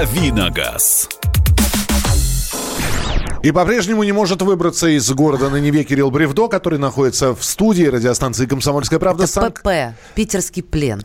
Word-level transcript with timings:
«Дави 0.00 0.32
на 0.32 0.48
газ». 0.48 1.10
И 3.42 3.52
по-прежнему 3.52 4.02
не 4.02 4.12
может 4.12 4.40
выбраться 4.40 4.86
из 4.86 5.10
города 5.10 5.50
на 5.50 5.56
Неве 5.56 5.84
Кирилл 5.84 6.10
Бревдо, 6.10 6.48
который 6.48 6.78
находится 6.78 7.34
в 7.34 7.44
студии 7.44 7.82
радиостанции 7.84 8.46
«Комсомольская 8.46 8.98
правда». 8.98 9.24
Это 9.24 9.32
Санкт- 9.32 9.62
ПП. 9.62 9.94
Питерский 10.14 10.62
плен. 10.62 11.02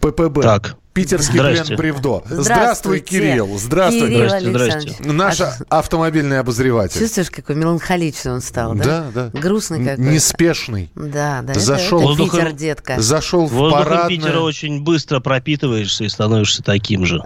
ППБ. 0.00 0.40
Так. 0.40 0.76
Питерский 0.96 1.38
Здрасте. 1.38 1.64
плен 1.66 1.76
Бревдо. 1.76 2.22
Здравствуй, 2.24 2.44
Здравствуйте. 2.44 3.04
Кирилл. 3.06 3.58
Здравствуй. 3.58 4.08
Кирилл. 4.08 4.32
Александрович. 4.32 4.94
Наш 5.00 5.40
А 5.42 5.56
автомобильный 5.68 6.40
обозреватель. 6.40 6.98
Чувствуешь, 6.98 7.30
какой 7.30 7.54
меланхоличный 7.54 8.32
он 8.32 8.40
стал, 8.40 8.74
да? 8.74 9.10
Да, 9.12 9.30
да. 9.30 9.38
Грустный 9.38 9.80
какой-то. 9.80 10.00
Неспешный. 10.00 10.90
Да, 10.94 11.42
да. 11.42 11.52
Зашел. 11.52 12.00
Это, 12.00 12.12
это 12.12 12.22
Воздухом- 12.22 12.40
Питер, 12.40 12.52
детка. 12.52 12.98
Зашел 12.98 13.46
в 13.46 13.52
Воздухом 13.52 13.84
парадное. 13.84 14.08
Питера 14.08 14.40
очень 14.40 14.82
быстро 14.82 15.20
пропитываешься 15.20 16.04
и 16.04 16.08
становишься 16.08 16.62
таким 16.62 17.04
же, 17.04 17.22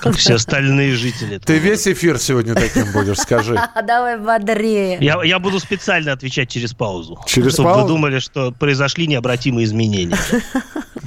как 0.00 0.16
все 0.16 0.34
остальные 0.34 0.96
жители. 0.96 1.38
Ты 1.38 1.58
весь 1.58 1.86
эфир 1.86 2.18
сегодня 2.18 2.56
таким 2.56 2.90
будешь, 2.90 3.18
скажи. 3.18 3.54
А 3.56 3.82
давай 3.86 4.18
бодрее. 4.18 4.98
Я, 5.00 5.22
я 5.22 5.38
буду 5.38 5.60
специально 5.60 6.10
отвечать 6.10 6.48
через 6.48 6.74
паузу. 6.74 7.20
Через 7.26 7.52
чтобы 7.52 7.68
паузу? 7.68 7.82
вы 7.82 7.88
думали, 7.88 8.18
что 8.18 8.50
произошли 8.50 9.06
необратимые 9.06 9.64
изменения. 9.64 10.18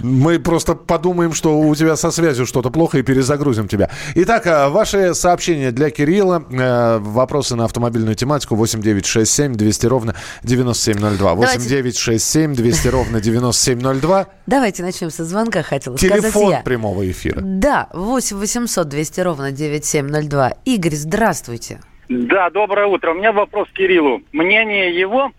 Мы 0.01 0.39
просто 0.39 0.75
подумаем, 0.75 1.33
что 1.33 1.59
у 1.59 1.75
тебя 1.75 1.88
со 1.95 2.11
связью 2.11 2.45
что-то 2.45 2.69
плохо 2.69 2.97
и 2.99 3.01
перезагрузим 3.01 3.67
тебя. 3.67 3.89
Итак, 4.15 4.45
а, 4.47 4.69
ваши 4.69 5.13
сообщения 5.13 5.71
для 5.71 5.89
Кирилла. 5.89 6.43
э, 6.51 6.97
Вопросы 6.99 7.55
на 7.55 7.65
автомобильную 7.65 8.15
тематику 8.15 8.55
8967 8.55 9.53
200 9.55 9.85
ровно 9.87 10.15
9702. 10.43 11.29
Давайте. 11.35 11.57
8967 11.59 12.53
200 12.55 12.87
ровно 12.87 13.21
9702. 13.21 14.27
Давайте 14.45 14.83
начнем 14.83 15.09
со 15.09 15.23
звонка, 15.25 15.63
хотела 15.63 15.95
сказать 15.97 16.21
Телефон 16.21 16.51
я. 16.51 16.59
прямого 16.61 17.09
эфира. 17.09 17.39
Да, 17.41 17.87
8 17.93 18.37
800 18.37 18.87
200 18.87 19.21
ровно 19.21 19.51
9702. 19.51 20.53
Игорь, 20.65 20.95
здравствуйте. 20.95 21.79
Да, 22.09 22.49
доброе 22.49 22.87
утро. 22.87 23.11
У 23.11 23.15
меня 23.15 23.31
вопрос 23.31 23.67
к 23.69 23.73
Кириллу. 23.73 24.21
Мнение 24.31 24.97
его 24.97 25.31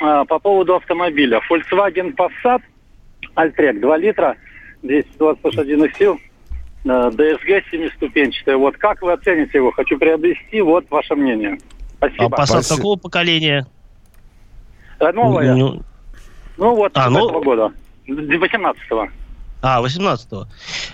а, 0.00 0.24
по 0.24 0.38
поводу 0.38 0.76
автомобиля. 0.76 1.40
Volkswagen 1.50 2.14
Passat 2.16 2.60
Альтрек 3.34 3.80
2 3.80 3.96
литра, 3.98 4.36
220 4.84 5.44
лошадиных 5.44 5.96
сил, 5.96 6.18
а, 6.86 7.10
DSG 7.10 7.62
7-ступенчатая. 7.72 8.56
Вот 8.56 8.76
как 8.76 9.02
вы 9.02 9.12
оцените 9.12 9.58
его? 9.58 9.72
Хочу 9.72 9.98
приобрести. 9.98 10.60
Вот 10.60 10.84
ваше 10.90 11.14
мнение. 11.14 11.58
А 12.00 12.06
Спасибо. 12.08 12.36
Passat 12.36 12.46
Спасибо. 12.46 12.76
какого 12.76 12.96
поколения? 12.96 13.66
Э, 15.00 15.10
Новая. 15.12 15.54
Ну, 15.54 15.82
Ну 16.56 16.74
вот, 16.76 16.92
А, 16.94 17.10
ну- 17.10 17.26
этого 17.28 17.42
года. 17.42 17.72
18-го. 18.06 19.08
А, 19.66 19.80
18-го. 19.80 20.46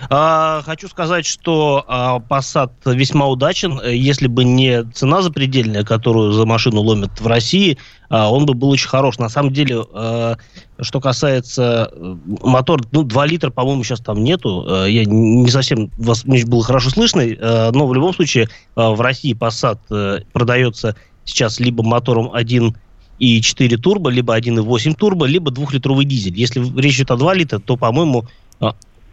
А, 0.09 0.61
хочу 0.63 0.87
сказать, 0.87 1.25
что 1.25 1.83
а, 1.89 2.19
Passat 2.19 2.71
весьма 2.85 3.27
удачен. 3.27 3.81
Если 3.85 4.27
бы 4.27 4.45
не 4.45 4.85
цена 4.93 5.21
запредельная, 5.21 5.83
которую 5.83 6.31
за 6.31 6.45
машину 6.45 6.79
ломят 6.79 7.19
в 7.19 7.27
России, 7.27 7.77
а, 8.09 8.31
он 8.31 8.45
бы 8.45 8.53
был 8.53 8.69
очень 8.69 8.87
хорош. 8.87 9.17
На 9.17 9.27
самом 9.27 9.51
деле, 9.51 9.83
э, 9.93 10.35
что 10.79 11.01
касается 11.01 11.91
э, 11.91 12.15
мотора, 12.43 12.81
ну, 12.93 13.03
2 13.03 13.25
литра, 13.25 13.49
по-моему, 13.49 13.83
сейчас 13.83 13.99
там 13.99 14.23
нету. 14.23 14.65
Э, 14.65 14.89
Я 14.89 15.03
не 15.03 15.49
совсем, 15.49 15.91
вас 15.97 16.23
не 16.23 16.41
было 16.45 16.63
хорошо 16.63 16.91
слышно, 16.91 17.19
э, 17.19 17.71
но 17.73 17.85
в 17.87 17.93
любом 17.93 18.13
случае 18.13 18.45
э, 18.45 18.47
в 18.89 19.01
России 19.01 19.35
Passat 19.35 19.79
э, 19.89 20.21
продается 20.31 20.95
сейчас 21.25 21.59
либо 21.59 21.83
мотором 21.83 22.31
1 22.33 22.73
и 23.19 23.41
4 23.41 23.77
турбо, 23.77 24.09
либо 24.09 24.37
1,8 24.37 24.95
турбо, 24.95 25.25
либо 25.25 25.51
двухлитровый 25.51 26.05
дизель. 26.05 26.39
Если 26.39 26.61
речь 26.79 26.95
идет 26.95 27.11
о 27.11 27.17
2 27.17 27.33
литра, 27.33 27.59
то, 27.59 27.75
по-моему, 27.77 28.21
а, 28.21 28.23
а, 28.23 28.40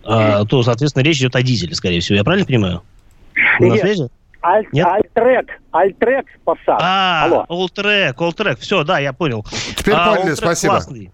то, 0.02 0.62
соответственно, 0.62 1.02
речь 1.02 1.18
идет 1.18 1.36
о 1.36 1.42
дизеле, 1.42 1.74
скорее 1.74 2.00
всего. 2.00 2.16
Я 2.16 2.24
правильно 2.24 2.46
понимаю? 2.46 2.82
Вы 3.58 3.66
на 3.68 3.72
Нет. 3.74 3.80
связи? 3.82 4.08
Аль- 4.42 4.66
Нет? 4.72 4.86
Альтрек. 4.86 5.46
Альтрек 5.72 6.26
Passat. 6.46 6.78
А. 6.80 7.44
Alltrack, 7.48 8.14
Alltrack. 8.16 8.58
Все, 8.60 8.84
да, 8.84 8.98
я 9.00 9.12
понял. 9.12 9.44
Теперь 9.76 9.94
А, 9.96 10.14
поняли, 10.14 10.34
спасибо. 10.34 10.74
классный. 10.74 11.10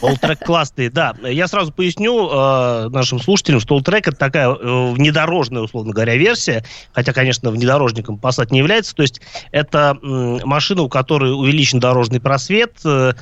Alltrack 0.00 0.44
классный, 0.44 0.88
да. 0.88 1.14
Я 1.22 1.48
сразу 1.48 1.72
поясню 1.72 2.28
э, 2.30 2.88
нашим 2.88 3.20
слушателям, 3.20 3.60
что 3.60 3.76
Alltrack 3.76 4.02
это 4.06 4.16
такая 4.16 4.48
э, 4.48 4.92
внедорожная, 4.92 5.60
условно 5.62 5.92
говоря, 5.92 6.16
версия, 6.16 6.64
хотя, 6.92 7.12
конечно, 7.12 7.50
внедорожником 7.50 8.16
Passat 8.16 8.48
не 8.50 8.58
является. 8.58 8.94
То 8.94 9.02
есть 9.02 9.20
это 9.52 9.98
м, 10.02 10.40
машина, 10.44 10.82
у 10.82 10.88
которой 10.88 11.32
увеличен 11.32 11.78
дорожный 11.78 12.20
просвет, 12.20 12.72
э, 12.84 13.12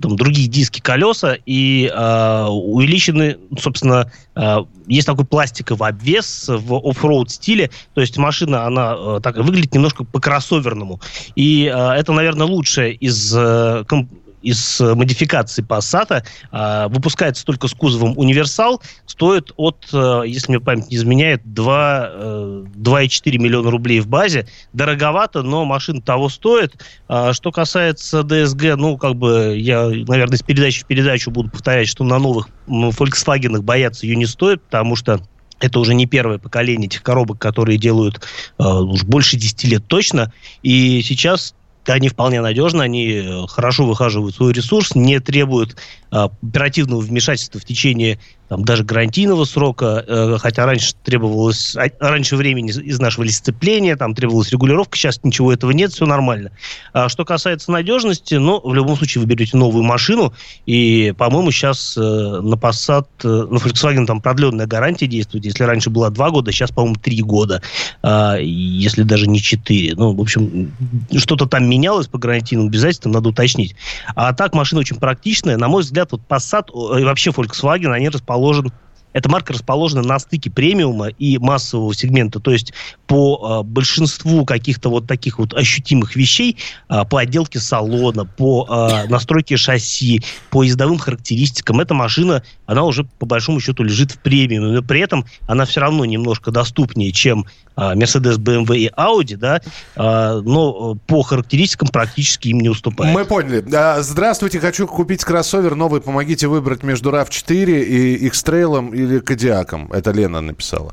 там, 0.00 0.16
другие 0.16 0.48
диски, 0.48 0.80
колеса, 0.80 1.36
и 1.46 1.90
э, 1.92 2.46
увеличены, 2.46 3.38
собственно, 3.58 4.10
э, 4.34 4.56
есть 4.86 5.06
такой 5.06 5.24
пластиковый 5.24 5.90
обвес 5.90 6.46
в 6.48 6.74
оффроуд 6.88 7.30
стиле, 7.30 7.70
то 7.94 8.00
есть 8.00 8.16
машина, 8.16 8.66
она 8.66 8.94
э, 8.96 9.20
так 9.22 9.36
выглядит 9.36 9.74
немножко 9.74 10.04
по-кроссоверному. 10.04 11.00
И 11.36 11.64
э, 11.64 11.90
это, 11.92 12.12
наверное, 12.12 12.46
лучшее 12.46 12.94
из 12.94 13.34
э, 13.36 13.84
ком- 13.86 14.08
из 14.42 14.80
э, 14.80 14.94
модификаций 14.94 15.64
Passat 15.64 16.22
э, 16.52 16.88
выпускается 16.88 17.44
только 17.44 17.68
с 17.68 17.74
кузовом 17.74 18.16
универсал, 18.16 18.82
стоит 19.06 19.52
от, 19.56 19.88
э, 19.92 20.22
если 20.26 20.52
мне 20.52 20.60
память 20.60 20.90
не 20.90 20.96
изменяет, 20.96 21.42
2, 21.44 22.10
э, 22.12 22.64
2,4 22.74 23.38
миллиона 23.38 23.70
рублей 23.70 24.00
в 24.00 24.08
базе. 24.08 24.46
Дороговато, 24.72 25.42
но 25.42 25.64
машина 25.64 26.00
того 26.00 26.28
стоит. 26.28 26.82
А 27.08 27.32
что 27.32 27.52
касается 27.52 28.20
DSG, 28.20 28.76
ну, 28.76 28.96
как 28.96 29.16
бы 29.16 29.54
я, 29.56 29.84
наверное, 29.84 30.36
с 30.36 30.42
передачи 30.42 30.82
в 30.82 30.86
передачу 30.86 31.30
буду 31.30 31.50
повторять, 31.50 31.88
что 31.88 32.04
на 32.04 32.18
новых 32.18 32.48
Volkswagen 32.66 33.60
бояться 33.60 34.06
ее 34.06 34.16
не 34.16 34.26
стоит, 34.26 34.62
потому 34.62 34.96
что 34.96 35.20
это 35.60 35.78
уже 35.78 35.94
не 35.94 36.06
первое 36.06 36.38
поколение 36.38 36.86
этих 36.86 37.02
коробок, 37.02 37.38
которые 37.38 37.78
делают 37.78 38.20
э, 38.58 38.64
уж 38.64 39.04
больше 39.04 39.36
10 39.36 39.64
лет 39.64 39.86
точно. 39.86 40.32
И 40.62 41.02
сейчас 41.02 41.54
они 41.86 42.08
вполне 42.08 42.40
надежны, 42.40 42.82
они 42.82 43.12
э, 43.12 43.46
хорошо 43.48 43.86
выхаживают 43.86 44.34
свой 44.34 44.52
ресурс, 44.52 44.94
не 44.94 45.18
требуют 45.20 45.72
э, 45.72 45.76
оперативного 46.10 47.00
вмешательства 47.00 47.60
в 47.60 47.64
течение 47.64 48.18
там, 48.50 48.64
даже 48.64 48.82
гарантийного 48.82 49.44
срока, 49.44 50.04
э, 50.04 50.36
хотя 50.40 50.66
раньше 50.66 50.92
требовалось, 51.04 51.76
а- 51.76 51.88
раньше 52.00 52.34
времени 52.34 52.70
из- 52.70 52.80
изнашивались 52.80 53.36
сцепления, 53.36 53.94
там 53.94 54.12
требовалась 54.12 54.50
регулировка, 54.50 54.98
сейчас 54.98 55.20
ничего 55.22 55.52
этого 55.52 55.70
нет, 55.70 55.92
все 55.92 56.04
нормально. 56.04 56.50
А 56.92 57.08
что 57.08 57.24
касается 57.24 57.70
надежности, 57.70 58.34
ну, 58.34 58.60
в 58.60 58.74
любом 58.74 58.96
случае 58.96 59.22
вы 59.22 59.28
берете 59.28 59.56
новую 59.56 59.84
машину, 59.84 60.32
и, 60.66 61.14
по-моему, 61.16 61.52
сейчас 61.52 61.96
э, 61.96 62.00
на 62.00 62.56
Passat, 62.56 63.06
э, 63.22 63.28
на 63.28 63.58
Volkswagen 63.58 64.04
там 64.04 64.20
продленная 64.20 64.66
гарантия 64.66 65.06
действует, 65.06 65.44
если 65.44 65.62
раньше 65.62 65.88
была 65.88 66.10
2 66.10 66.30
года, 66.30 66.50
сейчас, 66.50 66.72
по-моему, 66.72 66.96
3 66.96 67.22
года, 67.22 67.62
а, 68.02 68.36
если 68.36 69.04
даже 69.04 69.28
не 69.28 69.38
4. 69.40 69.94
Ну, 69.94 70.12
в 70.12 70.20
общем, 70.20 70.72
что-то 71.16 71.46
там 71.46 71.70
менялось 71.70 72.08
по 72.08 72.18
гарантийным 72.18 72.66
обязательствам, 72.66 73.12
надо 73.12 73.28
уточнить. 73.28 73.76
А 74.16 74.32
так, 74.32 74.54
машина 74.54 74.80
очень 74.80 74.96
практичная. 74.96 75.56
На 75.56 75.68
мой 75.68 75.82
взгляд, 75.82 76.10
вот 76.10 76.22
Passat 76.28 76.64
и 77.00 77.04
вообще 77.04 77.30
Volkswagen, 77.30 77.92
они 77.92 78.08
расположены 78.08 78.39
положен 78.40 78.72
эта 79.12 79.28
марка 79.28 79.52
расположена 79.52 80.02
на 80.02 80.18
стыке 80.18 80.50
премиума 80.50 81.08
и 81.08 81.38
массового 81.38 81.94
сегмента, 81.94 82.40
то 82.40 82.50
есть 82.50 82.72
по 83.06 83.60
э, 83.60 83.66
большинству 83.66 84.44
каких-то 84.44 84.88
вот 84.88 85.06
таких 85.06 85.38
вот 85.38 85.54
ощутимых 85.54 86.16
вещей, 86.16 86.56
э, 86.88 87.04
по 87.04 87.20
отделке 87.20 87.58
салона, 87.58 88.24
по 88.24 88.66
э, 88.68 89.08
настройке 89.08 89.56
шасси, 89.56 90.22
по 90.50 90.62
ездовым 90.62 90.98
характеристикам, 90.98 91.80
эта 91.80 91.94
машина, 91.94 92.42
она 92.66 92.84
уже 92.84 93.04
по 93.04 93.26
большому 93.26 93.60
счету 93.60 93.82
лежит 93.82 94.12
в 94.12 94.18
премиуме, 94.18 94.74
но 94.74 94.82
при 94.82 95.00
этом 95.00 95.24
она 95.46 95.64
все 95.64 95.80
равно 95.80 96.04
немножко 96.04 96.50
доступнее, 96.50 97.10
чем 97.12 97.46
э, 97.76 97.94
Mercedes, 97.94 98.38
BMW 98.38 98.78
и 98.78 98.90
Audi, 98.96 99.36
да, 99.36 99.60
э, 99.96 100.40
но 100.44 100.94
по 101.06 101.22
характеристикам 101.22 101.88
практически 101.88 102.48
им 102.48 102.60
не 102.60 102.68
уступает. 102.68 103.14
Мы 103.14 103.24
поняли. 103.24 103.64
Здравствуйте, 104.02 104.60
хочу 104.60 104.86
купить 104.86 105.24
кроссовер 105.24 105.74
новый. 105.74 106.00
Помогите 106.00 106.46
выбрать 106.46 106.82
между 106.82 107.10
RAV4 107.10 107.82
и 107.82 108.14
X-Trail 108.26 108.99
или 109.02 109.18
Кодиаком. 109.20 109.90
Это 109.92 110.10
Лена 110.12 110.40
написала. 110.40 110.92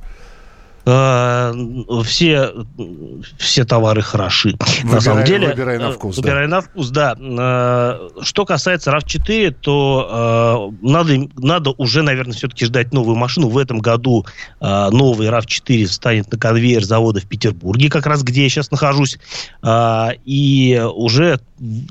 Э, 0.89 1.51
все, 2.05 2.51
все 3.37 3.65
товары 3.65 4.01
хороши. 4.01 4.51
Выбирай- 4.53 4.93
на 4.93 5.01
самом 5.01 5.25
деле. 5.25 5.47
выбирай 5.49 5.77
на 5.79 5.89
Э, 5.89 5.91
вкус, 5.91 6.15
да. 6.15 6.21
Выбирай 6.21 6.47
на 6.47 6.61
вкус, 6.61 6.89
да. 6.91 7.13
Э, 7.19 8.09
Что 8.21 8.45
касается 8.45 8.91
RAV4, 8.91 9.51
то 9.59 10.71
э, 10.81 10.87
надо, 10.87 11.27
надо 11.35 11.71
уже, 11.71 12.03
наверное, 12.03 12.33
все-таки 12.33 12.63
ждать 12.65 12.93
новую 12.93 13.17
машину. 13.17 13.49
В 13.49 13.57
этом 13.57 13.79
году 13.79 14.25
новый 14.61 15.27
RAV4 15.27 15.87
станет 15.87 16.31
на 16.31 16.37
конвейер 16.39 16.85
завода 16.85 17.19
в 17.19 17.25
Петербурге, 17.25 17.89
как 17.89 18.05
раз 18.05 18.23
где 18.23 18.43
я 18.43 18.49
сейчас 18.49 18.71
нахожусь. 18.71 19.17
И 20.25 20.81
уже 20.95 21.41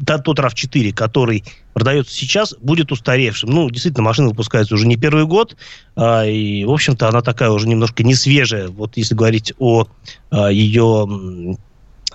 тот 0.07 0.39
RAV4, 0.39 0.93
который 0.95 1.45
продается 1.77 2.15
сейчас, 2.15 2.55
будет 2.59 2.91
устаревшим. 2.91 3.51
Ну, 3.51 3.69
действительно, 3.69 4.03
машина 4.03 4.29
выпускается 4.29 4.73
уже 4.73 4.87
не 4.87 4.97
первый 4.97 5.27
год, 5.27 5.59
а, 5.95 6.25
и, 6.25 6.65
в 6.65 6.71
общем-то, 6.71 7.07
она 7.07 7.21
такая 7.21 7.51
уже 7.51 7.69
немножко 7.69 8.03
не 8.03 8.15
свежая. 8.15 8.69
Вот 8.69 8.97
если 8.97 9.15
говорить 9.15 9.53
о 9.59 9.87
а, 10.31 10.49
ее 10.51 11.07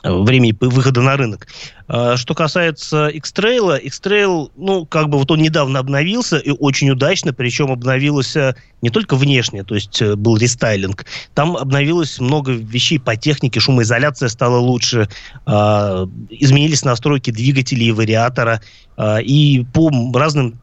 времени 0.03 0.56
выхода 0.59 1.01
на 1.01 1.18
рынок. 1.18 1.48
А, 1.88 2.18
что 2.18 2.33
касается 2.33 3.07
X-Trail, 3.07 3.80
X-Trail, 3.80 4.51
ну, 4.56 4.86
как 4.86 5.09
бы 5.09 5.18
вот 5.18 5.30
он 5.31 5.42
недавно 5.42 5.80
обновился 5.80 6.38
и 6.38 6.51
очень 6.51 6.89
удачно, 6.89 7.33
причем 7.33 7.71
обновился 7.71 8.56
не 8.81 8.89
только 8.89 9.15
внешне, 9.15 9.63
то 9.63 9.75
есть 9.75 10.01
э, 10.01 10.15
был 10.15 10.38
рестайлинг, 10.38 11.06
там 11.33 11.57
обновилось 11.57 12.19
много 12.19 12.51
вещей 12.51 13.00
по 13.00 13.15
технике, 13.15 13.59
шумоизоляция 13.59 14.30
стала 14.30 14.57
лучше, 14.57 15.09
а, 15.45 16.07
изменились 16.30 16.83
настройки 16.83 17.31
двигателей 17.31 17.88
и 17.88 17.92
вариатора, 17.92 18.62
а, 18.97 19.18
и 19.18 19.65
по 19.74 19.92
разным 20.13 20.59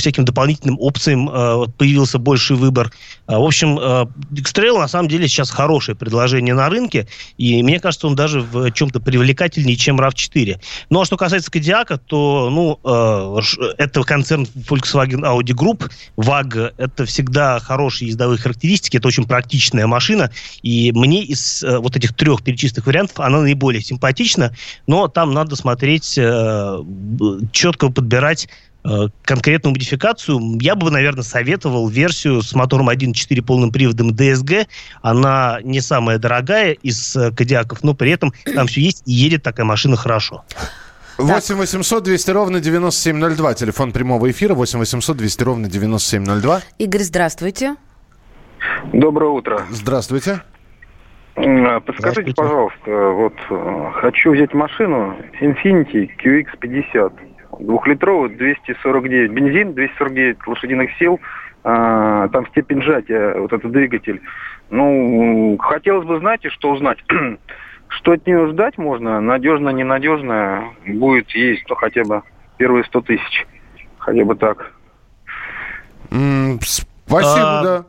всяким 0.00 0.24
дополнительным 0.24 0.76
опциям 0.80 1.28
э, 1.28 1.66
появился 1.78 2.18
больший 2.18 2.56
выбор. 2.56 2.92
Э, 3.28 3.36
в 3.36 3.44
общем, 3.44 3.78
э, 3.78 4.06
X-Trail 4.36 4.78
на 4.78 4.88
самом 4.88 5.08
деле 5.08 5.28
сейчас 5.28 5.50
хорошее 5.50 5.96
предложение 5.96 6.54
на 6.54 6.68
рынке, 6.68 7.06
и 7.38 7.62
мне 7.62 7.78
кажется, 7.80 8.06
он 8.06 8.14
даже 8.14 8.40
в 8.40 8.70
чем-то 8.72 9.00
привлекательнее, 9.00 9.76
чем 9.76 10.00
RAV4. 10.00 10.60
Ну, 10.90 11.00
а 11.00 11.04
что 11.04 11.16
касается 11.16 11.50
Кодиака, 11.50 11.98
то, 11.98 12.50
ну, 12.50 13.40
это 13.78 14.02
концерн 14.02 14.46
Volkswagen 14.54 15.22
Audi 15.22 15.54
Group, 15.54 15.90
VAG, 16.16 16.72
это 16.76 17.04
всегда 17.04 17.58
хорошие 17.60 18.08
ездовые 18.08 18.38
характеристики, 18.38 18.96
это 18.96 19.08
очень 19.08 19.24
практичная 19.24 19.86
машина, 19.86 20.30
и 20.62 20.92
мне 20.92 21.22
из 21.22 21.62
вот 21.62 21.96
этих 21.96 22.14
трех 22.14 22.42
перечисленных 22.42 22.86
вариантов 22.86 23.20
она 23.20 23.40
наиболее 23.40 23.82
симпатична, 23.82 24.54
но 24.86 25.08
там 25.08 25.32
надо 25.32 25.56
смотреть, 25.56 26.18
четко 27.52 27.90
подбирать 27.90 28.48
конкретную 29.24 29.74
модификацию, 29.74 30.58
я 30.60 30.74
бы, 30.74 30.90
наверное, 30.90 31.22
советовал 31.22 31.88
версию 31.88 32.42
с 32.42 32.54
мотором 32.54 32.88
1.4 32.88 33.42
полным 33.42 33.70
приводом 33.70 34.10
DSG. 34.10 34.66
Она 35.02 35.58
не 35.62 35.80
самая 35.80 36.18
дорогая 36.18 36.72
из 36.72 37.14
э, 37.16 37.30
кадиаков, 37.32 37.82
но 37.82 37.94
при 37.94 38.10
этом 38.10 38.32
там 38.54 38.66
все 38.66 38.80
есть 38.80 39.02
и 39.06 39.12
едет 39.12 39.42
такая 39.42 39.66
машина 39.66 39.96
хорошо. 39.96 40.44
8 41.18 41.56
800 41.56 42.02
200 42.02 42.30
ровно 42.30 42.60
9702. 42.60 43.54
Телефон 43.54 43.92
прямого 43.92 44.30
эфира 44.30 44.54
8 44.54 44.78
800 44.78 45.16
200 45.16 45.42
ровно 45.42 45.68
9702. 45.68 46.60
Игорь, 46.78 47.02
здравствуйте. 47.02 47.76
Доброе 48.92 49.30
утро. 49.30 49.66
Здравствуйте. 49.70 50.42
А, 51.36 51.80
подскажите, 51.80 52.32
пожалуйста, 52.34 52.90
вот 52.90 53.34
э, 53.50 53.90
хочу 53.94 54.32
взять 54.32 54.52
машину 54.52 55.16
Infiniti 55.40 56.10
QX50 56.22 57.12
двухлитровый, 57.60 58.30
249 58.30 59.30
бензин, 59.30 59.74
249 59.74 60.46
лошадиных 60.46 60.90
сил, 60.98 61.20
а, 61.62 62.28
там 62.28 62.46
степень 62.48 62.82
сжатия, 62.82 63.38
вот 63.38 63.52
этот 63.52 63.70
двигатель. 63.70 64.20
Ну, 64.70 65.56
хотелось 65.58 66.06
бы, 66.06 66.18
знаете, 66.18 66.48
что 66.50 66.70
узнать, 66.70 66.98
что 67.88 68.12
от 68.12 68.26
нее 68.26 68.48
ждать 68.48 68.78
можно, 68.78 69.20
надежно, 69.20 69.70
ненадежно, 69.70 70.64
будет 70.86 71.30
есть, 71.30 71.64
ну, 71.68 71.74
хотя 71.74 72.04
бы 72.04 72.22
первые 72.56 72.84
100 72.84 73.00
тысяч, 73.02 73.46
хотя 73.98 74.24
бы 74.24 74.34
так. 74.36 74.72
Mm, 76.10 76.58
спасибо, 77.06 77.60
а, 77.60 77.62
да. 77.62 77.84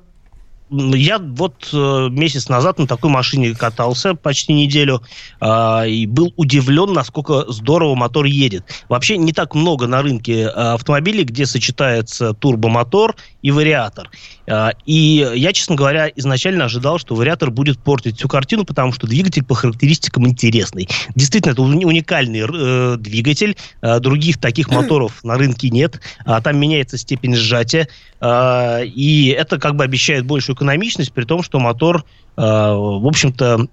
Я 0.71 1.19
вот 1.19 1.69
э, 1.73 2.07
месяц 2.11 2.47
назад 2.47 2.79
на 2.79 2.87
такой 2.87 3.09
машине 3.09 3.53
катался 3.53 4.15
почти 4.15 4.53
неделю 4.53 5.01
э, 5.41 5.89
и 5.89 6.05
был 6.05 6.33
удивлен, 6.37 6.93
насколько 6.93 7.51
здорово 7.51 7.95
мотор 7.95 8.23
едет. 8.23 8.63
Вообще 8.87 9.17
не 9.17 9.33
так 9.33 9.53
много 9.53 9.87
на 9.87 10.01
рынке 10.01 10.43
э, 10.43 10.47
автомобилей, 10.47 11.25
где 11.25 11.45
сочетается 11.45 12.33
турбомотор 12.33 13.17
и 13.41 13.51
вариатор. 13.51 14.09
Э, 14.47 14.71
и 14.85 15.27
я, 15.35 15.53
честно 15.53 15.75
говоря, 15.75 16.09
изначально 16.15 16.65
ожидал, 16.65 16.99
что 16.99 17.15
вариатор 17.15 17.51
будет 17.51 17.79
портить 17.79 18.17
всю 18.17 18.27
картину, 18.27 18.65
потому 18.65 18.93
что 18.93 19.07
двигатель 19.07 19.43
по 19.43 19.55
характеристикам 19.55 20.27
интересный. 20.27 20.87
Действительно, 21.15 21.51
это 21.53 21.61
уникальный 21.61 22.41
э, 22.41 22.97
двигатель. 22.97 23.57
Э, 23.81 23.99
других 23.99 24.39
таких 24.39 24.69
моторов 24.71 25.23
на 25.23 25.37
рынке 25.37 25.69
нет. 25.69 25.99
А 26.25 26.41
там 26.41 26.57
меняется 26.57 26.97
степень 26.97 27.35
сжатия. 27.35 27.87
И 28.23 29.35
это 29.35 29.57
как 29.57 29.75
бы 29.75 29.83
обещает 29.83 30.25
большую 30.25 30.55
экономичность, 30.61 31.11
при 31.11 31.25
том, 31.25 31.41
что 31.41 31.59
мотор, 31.59 32.05
э, 32.37 32.41
в 32.41 33.07
общем-то, 33.07 33.67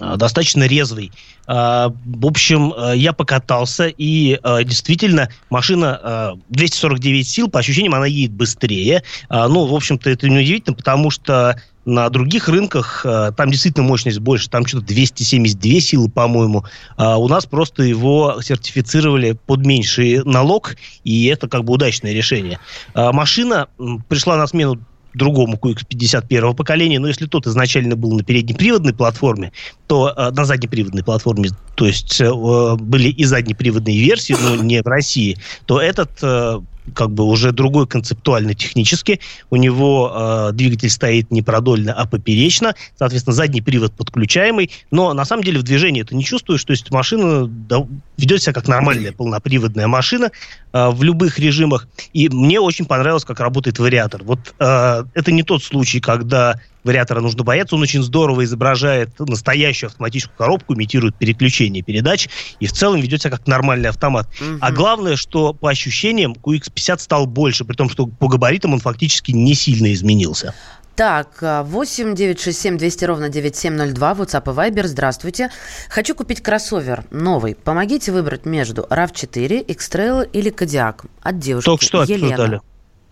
э, 0.00 0.16
достаточно 0.16 0.66
резвый. 0.66 1.10
Э, 1.48 1.88
в 2.04 2.26
общем, 2.26 2.72
я 2.94 3.12
покатался, 3.12 3.88
и 3.88 4.38
действительно 4.64 5.28
машина 5.50 6.36
249 6.48 7.28
сил, 7.28 7.48
по 7.48 7.58
ощущениям, 7.58 7.94
она 7.94 8.06
едет 8.06 8.32
быстрее. 8.32 9.02
Ну, 9.28 9.66
в 9.66 9.74
общем-то, 9.74 10.08
это 10.08 10.28
не 10.28 10.38
удивительно, 10.38 10.76
потому 10.76 11.10
что 11.10 11.60
на 11.84 12.08
других 12.10 12.48
рынках 12.48 13.04
там 13.36 13.50
действительно 13.50 13.84
мощность 13.84 14.20
больше, 14.20 14.48
там 14.48 14.64
что-то 14.64 14.86
272 14.86 15.80
силы, 15.80 16.08
по-моему. 16.08 16.64
У 16.96 17.28
нас 17.28 17.44
просто 17.44 17.82
его 17.82 18.40
сертифицировали 18.40 19.32
под 19.32 19.66
меньший 19.66 20.22
налог, 20.24 20.76
и 21.02 21.26
это 21.26 21.48
как 21.48 21.64
бы 21.64 21.72
удачное 21.72 22.12
решение. 22.12 22.60
Машина 22.94 23.66
пришла 24.08 24.36
на 24.36 24.46
смену 24.46 24.78
другому 25.14 25.56
QX50 25.56 26.26
первого 26.26 26.54
поколения, 26.54 26.98
но 26.98 27.08
если 27.08 27.26
тот 27.26 27.46
изначально 27.46 27.96
был 27.96 28.12
на 28.12 28.22
переднеприводной 28.22 28.94
платформе, 28.94 29.52
то 29.86 30.12
э, 30.16 30.30
на 30.30 30.44
заднеприводной 30.44 31.04
платформе, 31.04 31.50
то 31.74 31.86
есть 31.86 32.20
э, 32.20 32.76
были 32.76 33.08
и 33.08 33.24
заднеприводные 33.24 34.00
версии, 34.00 34.36
но 34.40 34.56
не 34.56 34.82
в 34.82 34.86
России, 34.86 35.36
то 35.66 35.80
этот 35.80 36.10
э, 36.22 36.60
как 36.94 37.10
бы 37.10 37.24
уже 37.24 37.52
другой 37.52 37.86
концептуально 37.86 38.54
технически. 38.54 39.20
У 39.50 39.56
него 39.56 40.12
э, 40.14 40.52
двигатель 40.52 40.90
стоит 40.90 41.30
не 41.30 41.42
продольно, 41.42 41.92
а 41.92 42.06
поперечно. 42.06 42.74
Соответственно, 42.98 43.34
задний 43.34 43.62
привод 43.62 43.92
подключаемый. 43.92 44.70
Но 44.90 45.12
на 45.14 45.24
самом 45.24 45.44
деле 45.44 45.60
в 45.60 45.62
движении 45.62 46.02
это 46.02 46.14
не 46.14 46.24
чувствуешь. 46.24 46.64
То 46.64 46.72
есть 46.72 46.90
машина 46.90 47.46
да, 47.46 47.86
ведет 48.16 48.42
себя 48.42 48.52
как 48.52 48.68
нормальная 48.68 49.12
полноприводная 49.12 49.86
машина 49.86 50.30
э, 50.72 50.90
в 50.90 51.02
любых 51.02 51.38
режимах. 51.38 51.88
И 52.12 52.28
мне 52.28 52.60
очень 52.60 52.84
понравилось, 52.84 53.24
как 53.24 53.40
работает 53.40 53.78
вариатор. 53.78 54.22
Вот 54.24 54.54
э, 54.58 55.04
это 55.14 55.32
не 55.32 55.42
тот 55.42 55.62
случай, 55.62 56.00
когда 56.00 56.60
вариатора 56.84 57.20
нужно 57.20 57.44
бояться. 57.44 57.76
Он 57.76 57.82
очень 57.82 58.02
здорово 58.02 58.44
изображает 58.44 59.18
настоящую 59.18 59.88
автоматическую 59.88 60.36
коробку, 60.36 60.74
имитирует 60.74 61.16
переключение 61.16 61.82
передач 61.82 62.28
и 62.60 62.66
в 62.66 62.72
целом 62.72 63.00
ведет 63.00 63.22
себя 63.22 63.30
как 63.30 63.46
нормальный 63.46 63.88
автомат. 63.88 64.28
Угу. 64.40 64.58
А 64.60 64.72
главное, 64.72 65.16
что 65.16 65.52
по 65.52 65.70
ощущениям 65.70 66.32
QX50 66.32 66.98
стал 66.98 67.26
больше, 67.26 67.64
при 67.64 67.74
том, 67.74 67.88
что 67.88 68.06
по 68.06 68.28
габаритам 68.28 68.74
он 68.74 68.80
фактически 68.80 69.32
не 69.32 69.54
сильно 69.54 69.92
изменился. 69.92 70.54
Так, 70.94 71.38
8 71.40 72.14
967 72.14 72.76
200 72.76 73.04
ровно 73.06 73.28
9702, 73.30 74.12
WhatsApp 74.12 74.42
и 74.42 74.70
Viber, 74.70 74.86
здравствуйте. 74.86 75.50
Хочу 75.88 76.14
купить 76.14 76.42
кроссовер 76.42 77.04
новый. 77.10 77.54
Помогите 77.54 78.12
выбрать 78.12 78.44
между 78.44 78.82
RAV4, 78.82 79.62
X-Trail 79.62 80.28
или 80.32 80.50
Кодиак. 80.50 81.06
От 81.22 81.38
девушки 81.38 81.64
Только 81.64 81.84
что 81.84 82.02
Елена. 82.02 82.26
обсуждали. 82.26 82.60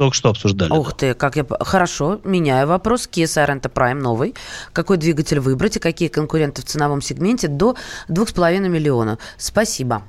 Только 0.00 0.17
что 0.17 0.31
обсуждали. 0.31 0.73
Ух 0.73 0.94
ты, 0.94 1.12
как 1.12 1.37
я... 1.37 1.44
Хорошо, 1.61 2.23
меняю 2.25 2.67
вопрос. 2.67 3.06
Kia 3.06 3.25
Sorento 3.25 3.70
Prime 3.70 4.01
новый. 4.01 4.34
Какой 4.72 4.96
двигатель 4.96 5.41
выбрать 5.41 5.77
и 5.77 5.79
какие 5.79 6.08
конкуренты 6.08 6.63
в 6.63 6.65
ценовом 6.65 7.03
сегменте 7.03 7.48
до 7.48 7.77
2,5 8.08 8.60
миллиона? 8.60 9.19
Спасибо. 9.36 10.03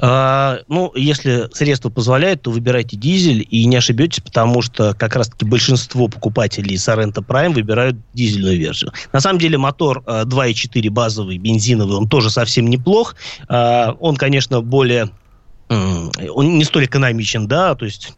А, 0.00 0.60
ну, 0.66 0.92
если 0.94 1.50
средства 1.52 1.90
позволяют, 1.90 2.40
то 2.40 2.50
выбирайте 2.50 2.96
дизель 2.96 3.46
и 3.50 3.66
не 3.66 3.76
ошибетесь, 3.76 4.22
потому 4.22 4.62
что 4.62 4.94
как 4.94 5.14
раз-таки 5.14 5.44
большинство 5.44 6.08
покупателей 6.08 6.76
Sorento 6.76 7.22
Prime 7.22 7.52
выбирают 7.52 7.98
дизельную 8.14 8.56
версию. 8.56 8.94
На 9.12 9.20
самом 9.20 9.38
деле 9.38 9.58
мотор 9.58 10.02
2.4 10.06 10.88
а, 10.88 10.90
базовый, 10.90 11.36
бензиновый, 11.36 11.98
он 11.98 12.08
тоже 12.08 12.30
совсем 12.30 12.66
неплох. 12.66 13.14
А, 13.46 13.94
он, 14.00 14.16
конечно, 14.16 14.62
более... 14.62 15.10
Он 15.68 16.58
не 16.58 16.64
столь 16.64 16.86
экономичен, 16.86 17.46
да, 17.46 17.74
то 17.74 17.84
есть 17.84 18.14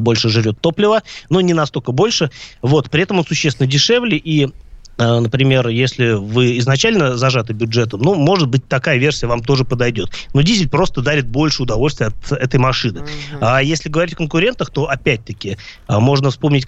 больше 0.00 0.28
жрет 0.28 0.60
топлива, 0.60 1.02
но 1.30 1.40
не 1.40 1.54
настолько 1.54 1.92
больше. 1.92 2.30
Вот, 2.62 2.90
при 2.90 3.02
этом 3.02 3.18
он 3.18 3.24
существенно 3.24 3.66
дешевле, 3.66 4.16
и 4.16 4.46
а, 4.46 4.50
Например, 4.98 5.68
если 5.68 6.12
вы 6.12 6.58
изначально 6.58 7.16
зажаты 7.16 7.52
бюджетом, 7.52 8.00
ну, 8.00 8.14
может 8.14 8.48
быть, 8.48 8.66
такая 8.66 8.96
версия 8.96 9.26
вам 9.26 9.42
тоже 9.42 9.64
подойдет. 9.64 10.10
Но 10.32 10.40
дизель 10.40 10.68
просто 10.68 11.02
дарит 11.02 11.28
больше 11.28 11.62
удовольствия 11.62 12.06
от 12.06 12.32
этой 12.32 12.58
машины. 12.58 12.98
Uh-huh. 12.98 13.38
А 13.40 13.62
если 13.62 13.88
говорить 13.88 14.14
о 14.14 14.16
конкурентах, 14.16 14.70
то, 14.70 14.88
опять-таки, 14.88 15.58
а, 15.86 16.00
можно 16.00 16.30
вспомнить 16.30 16.66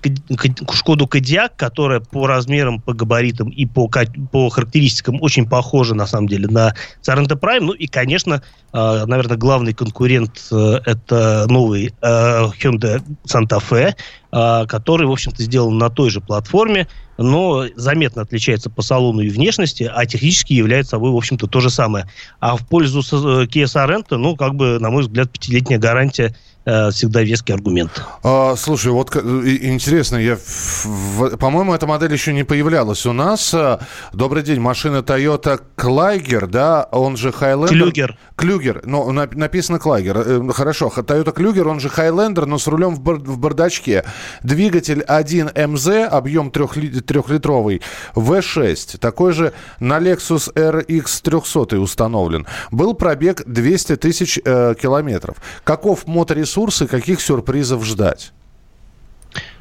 Шкоду 0.72 1.06
Кодиак, 1.06 1.56
которая 1.56 2.00
по 2.00 2.26
размерам, 2.26 2.80
по 2.80 2.92
габаритам 2.92 3.48
и 3.48 3.64
по, 3.64 3.90
по 4.30 4.48
характеристикам 4.50 5.22
очень 5.22 5.48
похожа, 5.48 5.94
на 5.94 6.06
самом 6.06 6.28
деле, 6.28 6.48
на 6.48 6.74
Sorento 7.02 7.38
Prime. 7.38 7.60
Ну 7.60 7.72
и, 7.72 7.86
конечно, 7.86 8.42
наверное, 8.72 9.36
главный 9.36 9.72
конкурент 9.72 10.40
э, 10.52 10.80
это 10.84 11.46
новый 11.48 11.94
э, 12.02 12.08
Hyundai 12.60 13.02
Santa 13.26 13.60
Fe, 13.60 13.94
который, 14.30 15.06
в 15.06 15.12
общем-то, 15.12 15.42
сделан 15.42 15.78
на 15.78 15.88
той 15.90 16.10
же 16.10 16.20
платформе, 16.20 16.86
но 17.16 17.66
заметно 17.74 18.22
отличается 18.22 18.70
по 18.70 18.82
салону 18.82 19.20
и 19.20 19.28
внешности, 19.28 19.90
а 19.92 20.06
технически 20.06 20.52
является 20.52 20.90
собой, 20.90 21.10
в 21.10 21.16
общем-то, 21.16 21.46
то 21.46 21.60
же 21.60 21.70
самое. 21.70 22.06
А 22.40 22.56
в 22.56 22.66
пользу 22.66 23.00
э, 23.00 23.46
Kia 23.46 23.64
Sorento, 23.64 24.16
ну, 24.16 24.36
как 24.36 24.54
бы, 24.54 24.78
на 24.78 24.90
мой 24.90 25.02
взгляд, 25.02 25.30
пятилетняя 25.30 25.78
гарантия 25.78 26.36
э, 26.68 26.90
всегда 26.90 27.22
веский 27.22 27.52
аргумент. 27.52 28.02
А, 28.22 28.54
слушай, 28.56 28.92
вот 28.92 29.14
интересно, 29.16 30.16
я, 30.16 30.36
по-моему, 31.38 31.74
эта 31.74 31.86
модель 31.86 32.12
еще 32.12 32.32
не 32.32 32.44
появлялась 32.44 33.06
у 33.06 33.12
нас. 33.12 33.54
Добрый 34.12 34.42
день, 34.42 34.60
машина 34.60 34.98
Toyota 34.98 35.60
Клайгер, 35.76 36.46
да, 36.46 36.86
он 36.92 37.16
же 37.16 37.30
Highlander. 37.30 37.68
Клюгер. 37.68 38.18
Клюгер, 38.36 38.82
но 38.84 39.10
написано 39.10 39.78
Клайгер. 39.78 40.52
Хорошо, 40.52 40.92
Toyota 40.94 41.32
Клюгер, 41.32 41.68
он 41.68 41.80
же 41.80 41.88
Highlander, 41.88 42.44
но 42.44 42.58
с 42.58 42.66
рулем 42.66 42.94
в, 42.94 43.00
бар- 43.00 43.18
в 43.18 43.38
бардачке. 43.38 44.04
Двигатель 44.42 45.02
1 45.02 45.50
МЗ, 45.54 45.88
объем 46.10 46.48
3-литровый, 46.48 47.80
V6. 48.14 48.98
Такой 48.98 49.32
же 49.32 49.52
на 49.80 49.98
Lexus 49.98 50.52
RX 50.54 51.22
300 51.22 51.78
установлен. 51.80 52.46
Был 52.70 52.94
пробег 52.94 53.42
200 53.46 53.96
тысяч 53.96 54.38
э, 54.44 54.74
километров. 54.80 55.36
Каков 55.64 56.06
моторесурс 56.06 56.57
и 56.82 56.86
каких 56.86 57.20
сюрпризов 57.20 57.84
ждать? 57.84 58.32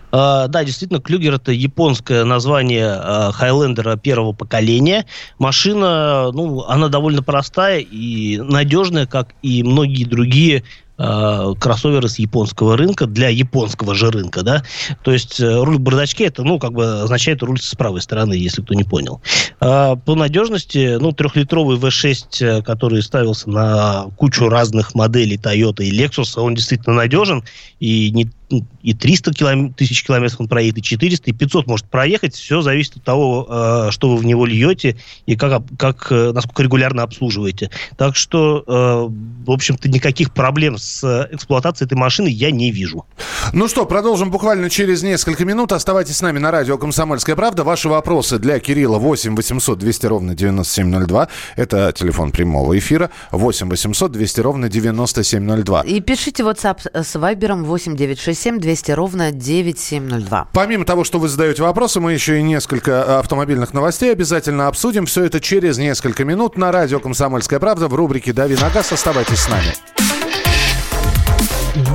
Uh, 0.10 0.48
да, 0.48 0.64
действительно, 0.64 1.02
Клюгер 1.02 1.34
это 1.34 1.52
японское 1.52 2.24
название 2.24 2.88
uh, 2.88 3.32
Хайлендера 3.34 3.98
первого 3.98 4.32
поколения. 4.32 5.06
Машина, 5.38 6.32
ну, 6.32 6.64
она 6.64 6.88
довольно 6.88 7.22
простая 7.22 7.80
и 7.80 8.38
надежная, 8.38 9.06
как 9.06 9.36
и 9.42 9.64
многие 9.64 10.06
другие 10.06 10.64
э, 10.98 11.54
кроссоверы 11.60 12.10
с 12.10 12.20
японского 12.20 12.78
рынка 12.78 13.06
для 13.06 13.30
японского 13.30 13.96
же 13.96 14.12
рынка, 14.12 14.44
да. 14.44 14.64
То 15.04 15.12
есть 15.12 15.40
э, 15.40 15.64
руль 15.64 15.78
в 15.78 15.80
бардачке 15.80 16.26
это, 16.26 16.44
ну, 16.44 16.60
как 16.60 16.74
бы 16.74 17.02
означает 17.02 17.44
руль 17.44 17.60
с 17.60 17.76
правой 17.76 18.02
стороны, 18.02 18.34
если 18.34 18.62
кто 18.62 18.74
не 18.74 18.84
понял. 18.84 19.22
Э, 19.60 19.96
по 20.06 20.16
надежности, 20.16 20.98
ну, 21.00 21.12
трехлитровый 21.12 21.78
V6, 21.78 22.26
э, 22.42 22.62
который 22.62 23.02
ставился 23.02 23.50
на 23.50 24.06
кучу 24.18 24.50
разных 24.50 24.96
моделей 24.96 25.38
Toyota 25.38 25.84
и 25.84 25.92
Lexus, 25.92 26.40
он 26.40 26.56
действительно 26.56 26.96
надежен 26.96 27.44
и 27.80 28.12
не 28.12 28.30
и 28.50 28.94
300 28.94 29.34
килом... 29.34 29.74
тысяч 29.74 30.04
километров 30.06 30.40
он 30.40 30.48
проедет, 30.48 30.78
и 30.78 30.82
400, 30.82 31.30
и 31.30 31.34
500 31.34 31.68
может 31.68 31.86
проехать. 31.88 32.36
Все 32.36 32.62
зависит 32.62 32.98
от 32.98 33.04
того, 33.04 33.46
э, 33.50 33.92
что 33.92 34.10
вы 34.10 34.18
в 34.18 34.26
него 34.26 34.46
льете 34.46 34.98
и 35.26 35.36
как, 35.36 35.64
как, 35.78 36.08
э, 36.12 36.32
насколько 36.32 36.64
регулярно 36.64 37.04
обслуживаете. 37.04 37.70
Так 37.98 38.16
что, 38.16 38.64
э, 38.66 39.44
в 39.46 39.52
общем-то, 39.52 39.90
никаких 39.90 40.32
проблем 40.34 40.78
с 40.78 41.28
эксплуатацией 41.32 41.88
этой 41.88 41.98
машины 41.98 42.30
я 42.30 42.52
не 42.52 42.72
вижу. 42.72 43.06
Ну 43.52 43.68
что, 43.68 43.86
продолжим 43.86 44.32
буквально 44.32 44.70
через 44.70 45.04
несколько 45.04 45.44
минут. 45.44 45.74
Оставайтесь 45.74 46.18
с 46.18 46.22
нами 46.22 46.40
на 46.40 46.52
радио 46.52 46.78
«Комсомольская 46.78 47.36
правда». 47.36 47.64
Ваши 47.64 47.90
вопросы 47.90 48.40
для 48.40 48.60
Кирилла 48.60 48.98
8 48.98 49.36
800 49.36 49.78
200 49.78 50.06
ровно 50.06 50.36
9702. 50.36 51.28
Это 51.58 51.92
телефон 51.92 52.32
прямого 52.32 52.78
эфира. 52.78 53.10
8 53.32 53.70
800 53.70 54.12
200 54.12 54.40
ровно 54.42 54.70
9702. 54.70 55.82
И 55.82 56.00
пишите 56.00 56.44
WhatsApp 56.44 57.04
с 57.04 57.20
Вайбером 57.20 57.66
8 57.66 57.96
967 57.96 58.37
7 58.38 58.60
200 58.60 58.92
ровно 58.92 59.32
9702. 59.32 60.50
Помимо 60.54 60.86
того, 60.86 61.04
что 61.04 61.20
вы 61.20 61.28
задаете 61.28 61.64
вопросы, 61.64 62.00
мы 62.00 62.14
еще 62.14 62.40
и 62.40 62.44
несколько 62.44 63.20
автомобильных 63.20 63.74
новостей 63.74 64.12
обязательно 64.12 64.68
обсудим. 64.68 65.06
Все 65.06 65.26
это 65.26 65.42
через 65.42 65.78
несколько 65.78 66.24
минут 66.24 66.58
на 66.58 66.72
радио 66.72 67.00
«Комсомольская 67.00 67.60
правда» 67.60 67.88
в 67.88 67.96
рубрике 67.96 68.34
«Дави 68.34 68.56
на 68.56 68.70
газ». 68.70 68.92
Оставайтесь 68.92 69.40
с 69.40 69.50
нами. 69.50 69.74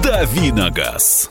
«Дави 0.02 0.52
на 0.52 0.70
газ». 0.70 1.28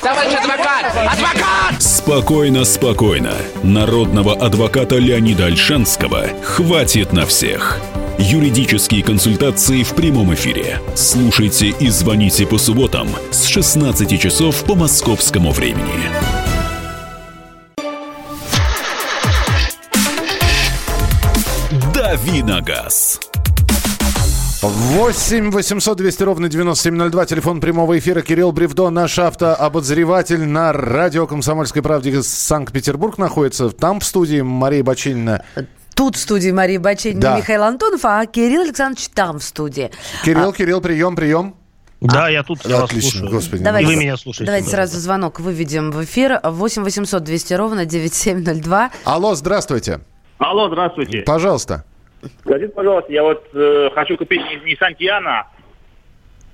Товарищ 0.00 0.32
адвокат! 0.34 0.86
Адвокат! 0.96 1.82
Спокойно, 1.82 2.64
спокойно. 2.64 3.32
Народного 3.64 4.34
адвоката 4.34 4.96
Леонида 4.96 5.46
Альшанского 5.46 6.28
хватит 6.42 7.12
на 7.12 7.26
всех. 7.26 7.80
Юридические 8.20 9.04
консультации 9.04 9.84
в 9.84 9.94
прямом 9.94 10.34
эфире. 10.34 10.80
Слушайте 10.96 11.68
и 11.68 11.88
звоните 11.88 12.48
по 12.48 12.58
субботам 12.58 13.06
с 13.30 13.44
16 13.44 14.20
часов 14.20 14.64
по 14.64 14.74
московскому 14.74 15.52
времени. 15.52 16.10
Давиногаз. 21.94 23.20
8 24.62 25.52
800 25.52 25.96
200 25.96 26.22
ровно 26.24 26.48
9702. 26.48 27.26
Телефон 27.26 27.60
прямого 27.60 27.96
эфира. 27.96 28.22
Кирилл 28.22 28.50
Бревдо, 28.50 28.90
наш 28.90 29.16
автообозреватель 29.20 30.44
на 30.44 30.72
радио 30.72 31.28
«Комсомольской 31.28 31.82
правде» 31.82 32.20
Санкт-Петербург 32.20 33.16
находится. 33.16 33.70
Там 33.70 34.00
в 34.00 34.04
студии 34.04 34.40
Мария 34.40 34.82
Бочинина. 34.82 35.44
Тут 35.98 36.14
в 36.14 36.20
студии 36.20 36.52
Мария 36.52 36.78
Бочинина 36.78 37.20
да. 37.20 37.36
Михаил 37.38 37.64
Антонов, 37.64 38.04
а 38.04 38.24
Кирилл 38.24 38.62
Александрович 38.62 39.08
там 39.08 39.40
в 39.40 39.42
студии. 39.42 39.90
Кирилл, 40.24 40.50
а... 40.50 40.52
Кирилл, 40.52 40.80
прием, 40.80 41.16
прием. 41.16 41.56
Да, 42.00 42.26
а, 42.26 42.30
я 42.30 42.44
тут, 42.44 42.64
я 42.66 42.84
Отлично, 42.84 42.84
вас 42.84 43.10
слушаю. 43.10 43.30
Господи. 43.32 43.64
Давайте, 43.64 43.88
вы 43.88 43.96
меня 43.96 44.16
слушаете. 44.16 44.44
Давайте 44.44 44.66
да. 44.66 44.70
сразу 44.70 44.98
звонок 44.98 45.40
выведем 45.40 45.90
в 45.90 46.04
эфир. 46.04 46.38
8 46.44 46.84
800 46.84 47.24
200 47.24 47.54
ровно 47.54 47.84
9702. 47.84 48.90
Алло, 49.04 49.34
здравствуйте. 49.34 49.98
Алло, 50.38 50.68
здравствуйте. 50.68 51.22
Пожалуйста. 51.22 51.84
Скажите, 52.42 52.72
пожалуйста, 52.72 53.12
я 53.12 53.24
вот 53.24 53.44
э, 53.54 53.90
хочу 53.92 54.16
купить 54.16 54.40
Nissan 54.40 54.96
Tiana, 54.96 55.46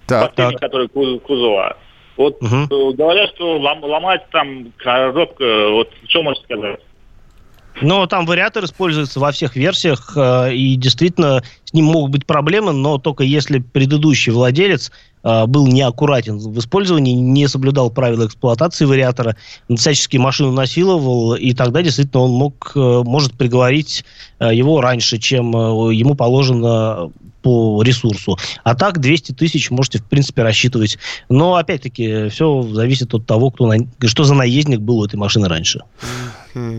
так, 0.07 0.31
последний, 0.31 0.57
так. 0.57 0.63
который 0.63 0.89
кузова. 0.89 1.77
Вот 2.17 2.43
угу. 2.43 2.95
говорят, 2.95 3.29
что 3.35 3.59
лом, 3.59 3.85
ломать 3.85 4.27
там 4.31 4.73
коробка, 4.79 5.69
вот 5.69 5.91
что 6.09 6.23
можете 6.23 6.45
сказать? 6.45 6.81
Но 7.81 8.07
там 8.07 8.25
вариатор 8.25 8.65
используется 8.65 9.19
во 9.21 9.33
всех 9.33 9.57
версиях, 9.57 10.13
э, 10.17 10.55
и 10.55 10.77
действительно 10.77 11.43
с 11.65 11.73
ним 11.73 11.87
могут 11.87 12.13
быть 12.13 12.27
проблемы, 12.27 12.73
но 12.73 12.99
только 12.99 13.25
если 13.25 13.59
предыдущий 13.59 14.33
владелец 14.33 14.93
э, 15.25 15.47
был 15.47 15.67
неаккуратен 15.67 16.39
в 16.39 16.59
использовании, 16.59 17.15
не 17.15 17.49
соблюдал 17.49 17.91
правила 17.91 18.27
эксплуатации 18.27 18.85
вариатора, 18.85 19.37
всячески 19.75 20.17
машину 20.19 20.53
насиловал, 20.53 21.35
и 21.35 21.53
тогда 21.53 21.83
действительно 21.83 22.23
он 22.23 22.31
мог, 22.31 22.73
э, 22.77 23.03
может 23.05 23.35
приговорить 23.35 24.05
его 24.41 24.81
раньше, 24.81 25.19
чем 25.19 25.53
ему 25.91 26.15
положено 26.15 27.11
по 27.43 27.83
ресурсу. 27.83 28.39
А 28.63 28.75
так 28.75 29.01
200 29.01 29.33
тысяч 29.33 29.71
можете, 29.71 29.99
в 29.99 30.05
принципе, 30.05 30.43
рассчитывать. 30.43 30.99
Но, 31.29 31.57
опять-таки, 31.57 32.29
все 32.29 32.63
зависит 32.63 33.15
от 33.15 33.27
того, 33.27 33.51
кто 33.51 33.67
на... 33.67 33.87
что 34.07 34.25
за 34.25 34.35
наездник 34.35 34.81
был 34.81 35.01
у 35.01 35.05
этой 35.05 35.17
машины 35.17 35.49
раньше. 35.49 35.81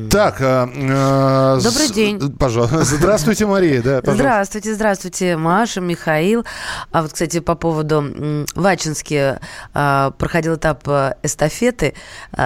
Так, 0.10 0.40
э, 0.40 0.70
э, 0.74 1.60
Добрый 1.62 1.90
день. 1.90 2.32
Пожалуйста. 2.38 2.84
Здравствуйте, 2.84 3.46
Мария. 3.46 3.82
Да, 3.82 4.00
пожалуйста. 4.00 4.24
здравствуйте, 4.24 4.74
здравствуйте, 4.74 5.38
Маша, 5.38 5.82
Михаил. 5.82 6.46
А 6.92 7.02
вот, 7.02 7.12
кстати, 7.12 7.42
по 7.42 7.56
поводу 7.56 8.46
Вачински 8.56 9.38
э, 9.74 10.12
проходил 10.18 10.56
этап 10.56 10.88
э, 10.88 11.16
эстафеты. 11.24 11.94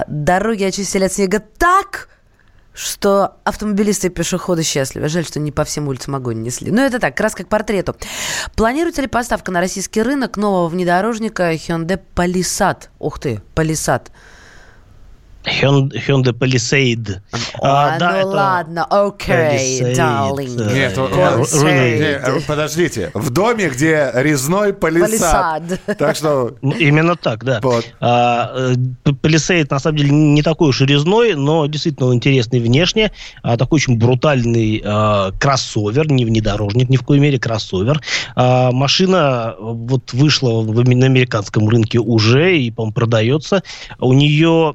Дороги 0.08 0.64
очистили 0.64 1.04
от 1.04 1.12
снега 1.12 1.40
так, 1.56 2.08
что 2.74 3.36
автомобилисты 3.44 4.08
и 4.08 4.10
пешеходы 4.10 4.64
счастливы. 4.64 5.08
Жаль, 5.08 5.24
что 5.24 5.38
не 5.38 5.52
по 5.52 5.64
всем 5.64 5.86
улицам 5.86 6.16
огонь 6.16 6.42
несли. 6.42 6.72
Но 6.72 6.82
это 6.82 6.98
так, 6.98 7.14
как 7.14 7.20
раз 7.20 7.34
как 7.36 7.46
портрету. 7.46 7.94
Планируется 8.56 9.02
ли 9.02 9.08
поставка 9.08 9.52
на 9.52 9.60
российский 9.60 10.02
рынок 10.02 10.36
нового 10.36 10.68
внедорожника 10.68 11.52
Hyundai 11.52 12.00
Palisade? 12.16 12.88
Ух 12.98 13.20
ты, 13.20 13.40
Palisade. 13.54 14.08
Hyundai 15.44 16.32
Palisade. 16.32 17.20
А, 17.62 17.94
а, 17.94 17.98
да, 17.98 18.10
ну 18.12 18.18
это... 18.18 18.26
ладно, 18.28 18.84
окей, 18.84 19.80
okay, 19.80 19.94
darling. 19.94 20.72
Нет, 20.72 20.96
нет, 20.96 22.46
подождите. 22.46 23.10
В 23.14 23.30
доме, 23.30 23.68
где 23.70 24.10
резной 24.14 24.72
палисад. 24.72 25.62
Так 25.98 26.16
что... 26.16 26.54
Ну, 26.62 26.72
именно 26.72 27.16
так, 27.16 27.44
да. 27.44 27.60
Вот. 27.62 27.84
А, 28.00 28.72
Palisade, 29.04 29.66
на 29.70 29.78
самом 29.78 29.98
деле, 29.98 30.10
не 30.10 30.42
такой 30.42 30.68
уж 30.68 30.80
и 30.82 30.86
резной, 30.86 31.34
но 31.34 31.66
действительно 31.66 32.08
он 32.08 32.14
интересный 32.14 32.60
внешне. 32.60 33.12
А, 33.42 33.56
такой 33.56 33.76
очень 33.76 33.98
брутальный 33.98 34.82
а, 34.84 35.32
кроссовер, 35.32 36.10
не 36.10 36.24
внедорожник, 36.24 36.88
ни 36.88 36.96
в 36.96 37.02
коей 37.02 37.20
мере 37.20 37.38
кроссовер. 37.38 38.00
А, 38.36 38.72
машина 38.72 39.54
вот 39.58 40.12
вышла 40.12 40.62
на 40.62 41.06
американском 41.06 41.68
рынке 41.68 41.98
уже 41.98 42.58
и, 42.58 42.70
по-моему, 42.70 42.92
продается. 42.92 43.62
У 43.98 44.12
нее 44.12 44.74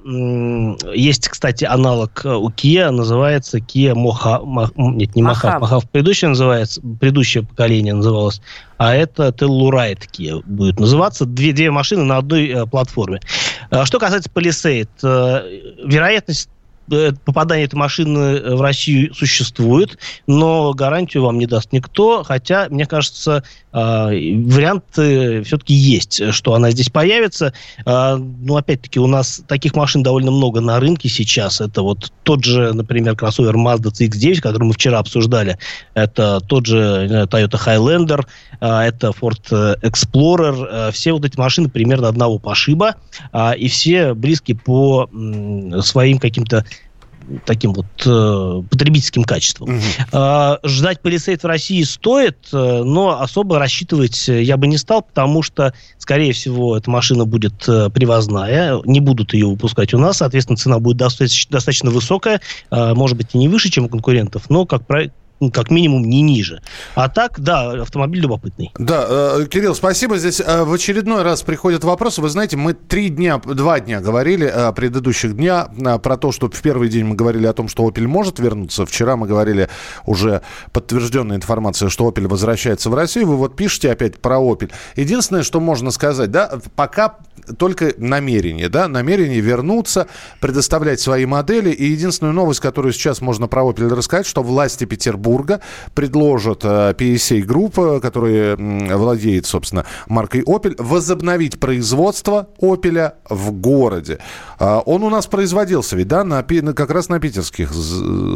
есть, 0.94 1.28
кстати, 1.28 1.66
аналог 1.66 2.26
э, 2.26 2.34
у 2.34 2.50
Kia, 2.50 2.90
называется 2.90 3.60
Kia 3.60 3.94
Moha... 3.94 4.42
Нет, 4.76 5.16
не 5.16 5.24
Moha, 5.24 5.60
Moha 5.60 5.82
предыдущее 5.92 6.30
называется, 6.30 6.82
предыдущее 6.82 7.44
поколение 7.44 7.94
называлось, 7.94 8.42
а 8.78 8.94
это 8.94 9.30
Telluride 9.30 10.04
Kia 10.12 10.42
будет 10.46 10.80
называться. 10.80 11.26
Две, 11.26 11.54
две 11.54 11.72
машины 11.72 12.04
на 12.04 12.18
одной 12.18 12.48
э, 12.48 12.66
платформе. 12.66 13.20
Э, 13.72 13.86
что 13.86 14.00
касается 14.00 14.30
Palisade, 14.34 14.88
э, 15.04 15.88
вероятность 15.88 16.50
попадание 16.88 17.66
этой 17.66 17.76
машины 17.76 18.56
в 18.56 18.62
Россию 18.62 19.14
существует, 19.14 19.98
но 20.28 20.74
гарантию 20.74 21.24
вам 21.24 21.38
не 21.40 21.46
даст 21.46 21.72
никто, 21.72 22.24
хотя, 22.24 22.68
мне 22.70 22.86
кажется, 22.86 23.44
варианты 23.72 25.44
все-таки 25.44 25.74
есть, 25.74 26.34
что 26.34 26.54
она 26.54 26.72
здесь 26.72 26.90
появится. 26.90 27.54
Ну, 27.86 28.56
опять-таки, 28.56 29.00
у 29.00 29.08
нас 29.08 29.44
таких 29.48 29.76
машин 29.76 30.02
довольно 30.04 30.32
много 30.32 30.62
на 30.62 30.80
рынке 30.80 31.10
сейчас. 31.10 31.60
Это 31.60 31.82
вот 31.82 32.12
тот 32.24 32.44
же, 32.46 32.74
например, 32.74 33.16
кроссовер 33.16 33.56
Mazda 33.56 33.92
CX-9, 33.92 34.42
который 34.42 34.64
мы 34.64 34.74
вчера 34.74 35.00
обсуждали. 35.00 35.58
Это 35.94 36.40
тот 36.40 36.66
же 36.68 37.28
Toyota 37.30 37.60
Highlander, 37.66 38.26
это 38.62 39.10
Ford 39.10 39.82
Explorer. 39.82 40.92
Все 40.92 41.12
вот 41.12 41.26
эти 41.26 41.38
машины 41.38 41.68
примерно 41.68 42.08
одного 42.08 42.40
пошиба, 42.40 42.96
и 43.58 43.68
все 43.68 44.14
близкие 44.14 44.56
по 44.58 45.10
своим 45.82 46.18
каким-то 46.20 46.66
таким 47.46 47.74
вот 47.74 47.86
э, 48.06 48.64
потребительским 48.70 49.24
качеством. 49.24 49.70
Угу. 49.70 49.84
Э, 50.12 50.58
ждать 50.64 51.02
полисейт 51.02 51.44
в 51.44 51.48
России 51.48 51.84
стоит, 51.84 52.38
э, 52.54 52.84
но 52.84 53.22
особо 53.22 53.60
рассчитывать 53.60 54.28
я 54.28 54.58
бы 54.58 54.68
не 54.68 54.78
стал, 54.78 55.04
потому 55.04 55.42
что, 55.44 55.74
скорее 55.98 56.34
всего, 56.34 56.78
эта 56.78 56.90
машина 56.90 57.26
будет 57.26 57.68
э, 57.68 57.90
привозная, 57.90 58.82
не 58.86 59.00
будут 59.00 59.34
ее 59.34 59.48
выпускать 59.48 59.94
у 59.94 59.98
нас, 59.98 60.18
соответственно, 60.18 60.58
цена 60.58 60.80
будет 60.80 60.98
достаточно, 60.98 61.52
достаточно 61.52 61.90
высокая, 61.90 62.42
э, 62.72 62.94
может 62.94 63.18
быть, 63.18 63.28
и 63.34 63.38
не 63.38 63.48
выше, 63.48 63.70
чем 63.70 63.86
у 63.86 63.90
конкурентов, 63.90 64.50
но, 64.50 64.66
как, 64.66 64.84
ну, 65.40 65.52
как 65.52 65.70
минимум 65.70 66.04
не 66.04 66.22
ниже. 66.22 66.62
А 66.96 67.10
так, 67.10 67.40
да, 67.40 67.72
автомобиль 67.82 68.22
любопытный. 68.22 68.72
Да, 68.78 69.06
э, 69.08 69.46
Кирилл, 69.50 69.76
спасибо. 69.76 70.18
Здесь 70.18 70.40
э, 70.40 70.64
в 70.64 70.72
очередной 70.74 71.24
раз 71.24 71.42
приходят 71.44 71.84
вопросы. 71.84 72.22
Вы 72.22 72.30
знаете, 72.30 72.56
мы 72.56 72.74
три 72.74 73.10
дня, 73.10 73.38
два 73.40 73.80
дня 73.82 74.00
говорили 74.00 74.50
э, 74.52 74.72
предыдущих 74.74 75.36
дня 75.36 75.68
про 76.02 76.18
то, 76.18 76.32
что 76.32 76.50
в 76.50 76.62
первый 76.62 76.88
день 76.88 77.06
мы 77.06 77.16
говорили 77.16 77.46
о 77.48 77.54
том, 77.54 77.68
что 77.68 77.88
Opel 77.88 78.08
может 78.08 78.40
вернуться. 78.40 78.86
Вчера 78.86 79.18
мы 79.18 79.28
говорили 79.28 79.70
уже 80.06 80.42
подтвержденная 80.72 81.36
информация, 81.36 81.90
что 81.90 82.10
Opel 82.10 82.28
возвращается 82.28 82.90
в 82.90 82.94
Россию. 82.94 83.28
Вы 83.28 83.36
вот 83.36 83.58
пишете 83.58 83.92
опять 83.92 84.20
про 84.20 84.38
Opel. 84.38 84.72
Единственное, 84.96 85.44
что 85.44 85.60
можно 85.60 85.92
сказать, 85.92 86.32
да, 86.32 86.60
пока 86.76 87.18
только 87.58 87.94
намерение, 87.98 88.70
да, 88.70 88.88
намерение 88.88 89.42
вернуться, 89.42 90.08
предоставлять 90.40 91.02
свои 91.02 91.26
модели. 91.26 91.72
И 91.72 91.86
единственную 91.86 92.34
новость, 92.34 92.62
которую 92.62 92.94
сейчас 92.94 93.20
можно 93.20 93.48
про 93.48 93.64
Opel 93.64 93.94
рассказать, 93.94 94.26
что 94.26 94.42
власти 94.42 94.86
Петербурга 94.86 95.26
предложат 95.94 96.64
э, 96.64 96.94
PSA 96.98 97.46
Group, 97.46 98.00
которая 98.00 98.56
владеет, 98.58 99.46
собственно, 99.46 99.86
маркой 100.08 100.42
Opel, 100.42 100.76
возобновить 100.78 101.60
производство 101.60 102.48
Opel 102.62 103.14
в 103.30 103.52
городе. 103.52 104.20
А, 104.60 104.80
он 104.80 105.04
у 105.04 105.10
нас 105.10 105.28
производился 105.28 105.96
ведь, 105.96 106.08
да, 106.08 106.24
на, 106.24 106.44
как 106.44 106.92
раз 106.92 107.10
на 107.10 107.20
питерских 107.20 107.72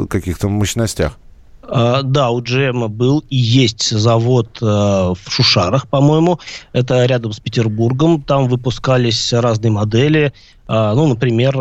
каких-то 0.10 0.50
мощностях. 0.50 1.18
Uh, 1.62 2.01
да, 2.01 2.32
у 2.32 2.41
GM 2.41 2.88
был 2.88 3.24
и 3.29 3.36
есть 3.36 3.91
завод 3.91 4.58
uh, 4.60 5.13
в 5.13 5.32
Шушарах, 5.32 5.88
по-моему. 5.88 6.39
Это 6.74 7.06
рядом 7.06 7.32
с 7.32 7.39
Петербургом. 7.39 8.24
Там 8.24 8.48
выпускались 8.48 9.34
разные 9.34 9.70
модели. 9.70 10.34
Uh, 10.68 10.96
ну, 10.96 11.06
например, 11.06 11.56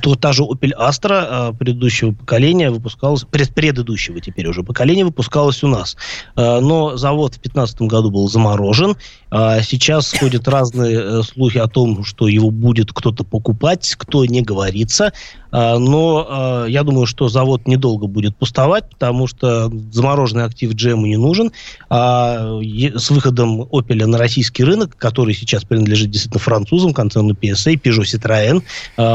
то, 0.00 0.14
та 0.14 0.32
же 0.32 0.42
Opel 0.42 0.72
Astra 0.78 1.54
предыдущего 1.56 2.12
поколения 2.12 2.70
выпускалась, 2.70 3.24
пред, 3.24 3.54
предыдущего 3.54 4.20
теперь 4.20 4.46
уже 4.48 4.62
поколения 4.62 5.04
выпускалась 5.04 5.62
у 5.62 5.68
нас. 5.68 5.96
Но 6.36 6.96
завод 6.96 7.34
в 7.34 7.40
2015 7.40 7.82
году 7.82 8.10
был 8.10 8.28
заморожен. 8.28 8.96
Сейчас 9.32 10.12
ходят 10.12 10.46
разные 10.46 11.00
э, 11.00 11.22
слухи 11.22 11.56
о 11.56 11.66
том, 11.66 12.04
что 12.04 12.28
его 12.28 12.50
будет 12.50 12.92
кто-то 12.92 13.24
покупать, 13.24 13.94
кто 13.96 14.26
не 14.26 14.42
говорится. 14.42 15.12
Но 15.50 16.64
я 16.66 16.82
думаю, 16.82 17.04
что 17.04 17.28
завод 17.28 17.68
недолго 17.68 18.06
будет 18.06 18.34
пустовать, 18.34 18.88
потому 18.88 19.26
что 19.26 19.70
замороженный 19.92 20.44
актив 20.44 20.72
GM 20.72 21.02
не 21.02 21.18
нужен. 21.18 21.52
А 21.90 22.58
с 22.62 23.10
выходом 23.10 23.60
Opel 23.64 24.06
на 24.06 24.16
российский 24.16 24.64
рынок, 24.64 24.96
который 24.96 25.34
сейчас 25.34 25.64
принадлежит 25.64 26.10
действительно 26.10 26.40
французам, 26.40 26.94
концерну 26.94 27.34
PSA, 27.34 27.74
Peugeot 27.74 28.04
Citroën, 28.04 28.62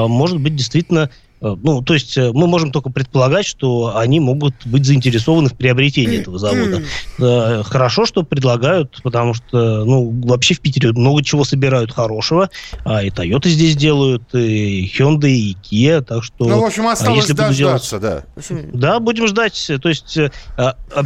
может 0.08 0.40
быть 0.40 0.56
действительно 0.56 1.10
ну, 1.42 1.82
то 1.82 1.94
есть 1.94 2.18
э, 2.18 2.32
мы 2.34 2.48
можем 2.48 2.72
только 2.72 2.90
предполагать, 2.90 3.46
что 3.46 3.96
они 3.96 4.20
могут 4.20 4.56
быть 4.66 4.86
заинтересованы 4.86 5.50
в 5.50 5.54
приобретении 5.54 6.20
этого 6.20 6.40
завода. 6.40 6.84
Э, 7.20 7.64
хорошо, 7.64 8.06
что 8.06 8.24
предлагают, 8.24 9.00
потому 9.04 9.34
что, 9.34 9.86
ну, 9.86 10.10
вообще 10.26 10.56
в 10.56 10.62
Питере 10.62 10.92
много 10.92 11.24
чего 11.24 11.44
собирают 11.44 11.92
хорошего. 11.92 12.50
А 12.86 13.04
и 13.04 13.10
Toyota 13.10 13.50
здесь 13.50 13.76
делают, 13.76 14.34
и 14.34 14.92
Hyundai, 14.98 15.30
и 15.30 15.58
Kia, 15.64 16.02
так 16.02 16.24
что... 16.24 16.46
Ну, 16.48 16.62
в 16.62 16.66
общем, 16.66 16.88
осталось 16.88 17.22
если 17.22 17.34
дождаться, 17.34 18.00
делать... 18.00 18.26
да. 18.34 18.68
Да, 18.74 19.00
будем 19.00 19.28
ждать. 19.28 19.72
То 19.82 19.90
есть 19.90 20.18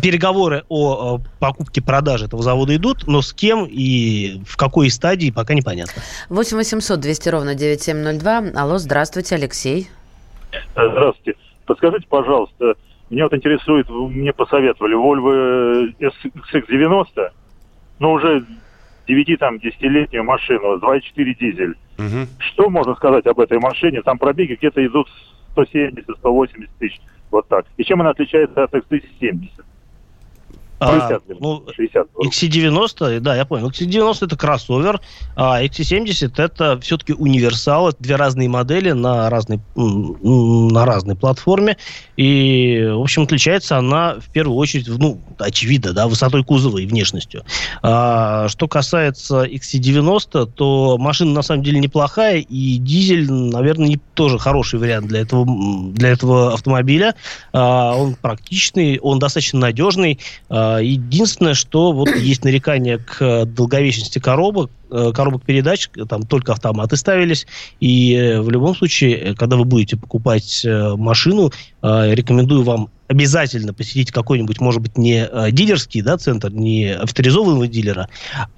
переговоры 0.01 0.63
о 0.69 1.19
покупке-продаже 1.39 2.25
этого 2.25 2.43
завода 2.43 2.75
идут, 2.75 3.07
но 3.07 3.21
с 3.21 3.33
кем 3.33 3.65
и 3.69 4.41
в 4.47 4.55
какой 4.57 4.89
стадии 4.89 5.31
пока 5.31 5.53
непонятно. 5.53 6.01
8 6.29 6.57
800 6.57 6.99
200 6.99 7.29
ровно 7.29 7.55
9702. 7.55 8.51
Алло, 8.55 8.77
здравствуйте, 8.77 9.35
Алексей. 9.35 9.89
Здравствуйте. 10.73 11.39
Подскажите, 11.65 12.07
пожалуйста, 12.09 12.75
меня 13.09 13.23
вот 13.23 13.33
интересует, 13.33 13.89
мне 13.89 14.33
посоветовали 14.33 14.95
Volvo 14.95 15.93
XC90, 15.99 17.29
но 17.99 18.13
уже 18.13 18.45
9 19.07 19.39
там 19.39 19.55
10-летнюю 19.57 20.23
машину, 20.23 20.77
2.4 20.77 21.01
дизель. 21.39 21.75
Угу. 21.97 22.27
Что 22.39 22.69
можно 22.69 22.95
сказать 22.95 23.25
об 23.27 23.39
этой 23.39 23.59
машине? 23.59 24.01
Там 24.01 24.17
пробеги 24.17 24.53
где-то 24.53 24.85
идут 24.85 25.07
170-180 25.55 26.69
тысяч, 26.79 27.01
вот 27.29 27.47
так. 27.47 27.65
И 27.77 27.83
чем 27.83 28.01
она 28.01 28.11
отличается 28.11 28.63
от 28.63 28.73
XC70? 28.73 29.49
50, 30.81 31.11
а, 31.11 31.21
ну, 31.39 31.63
60. 31.75 32.07
XC90, 32.25 33.19
да, 33.19 33.35
я 33.35 33.45
понял. 33.45 33.69
XC90 33.69 34.25
это 34.25 34.35
кроссовер, 34.35 34.99
а 35.35 35.63
XC70 35.63 36.33
это 36.37 36.79
все-таки 36.79 37.13
универсал. 37.13 37.89
Это 37.89 38.01
две 38.01 38.15
разные 38.15 38.49
модели 38.49 38.91
на 38.91 39.29
разной, 39.29 39.59
на 39.75 40.85
разной 40.85 41.15
платформе. 41.15 41.77
И, 42.17 42.83
в 42.91 43.01
общем, 43.01 43.23
отличается 43.23 43.77
она 43.77 44.15
в 44.15 44.31
первую 44.31 44.57
очередь, 44.57 44.87
ну, 44.87 45.21
очевидно, 45.37 45.93
да, 45.93 46.07
высотой 46.07 46.43
кузова 46.43 46.79
и 46.79 46.87
внешностью. 46.87 47.43
А, 47.83 48.47
что 48.47 48.67
касается 48.67 49.43
XC90, 49.43 50.51
то 50.55 50.97
машина 50.97 51.31
на 51.31 51.41
самом 51.43 51.63
деле 51.63 51.79
неплохая, 51.79 52.39
и 52.39 52.77
дизель, 52.77 53.31
наверное, 53.31 53.87
не 53.87 53.97
тоже 54.15 54.39
хороший 54.39 54.79
вариант 54.79 55.07
для 55.07 55.21
этого, 55.21 55.45
для 55.93 56.09
этого 56.09 56.53
автомобиля. 56.53 57.13
А, 57.53 57.95
он 57.95 58.15
практичный, 58.15 58.97
он 58.99 59.19
достаточно 59.19 59.59
надежный. 59.59 60.19
А, 60.49 60.70
единственное, 60.79 61.53
что 61.53 61.91
вот 61.91 62.09
есть 62.15 62.43
нарекания 62.43 62.97
к 62.97 63.45
долговечности 63.45 64.19
коробок, 64.19 64.69
Э, 64.93 65.13
коробок 65.13 65.43
передач, 65.43 65.89
там 66.09 66.23
только 66.23 66.51
автоматы 66.51 66.97
ставились, 66.97 67.47
и 67.79 68.13
э, 68.13 68.41
в 68.41 68.49
любом 68.49 68.75
случае, 68.75 69.15
э, 69.15 69.35
когда 69.35 69.55
вы 69.55 69.63
будете 69.63 69.95
покупать 69.95 70.65
машину, 70.65 71.51
рекомендую 71.81 72.63
вам 72.63 72.89
обязательно 73.11 73.73
посетить 73.73 74.11
какой-нибудь, 74.11 74.59
может 74.59 74.81
быть, 74.81 74.97
не 74.97 75.27
дилерский 75.51 76.01
да, 76.01 76.17
центр, 76.17 76.51
не 76.51 76.93
авторизованного 76.93 77.67
дилера, 77.67 78.09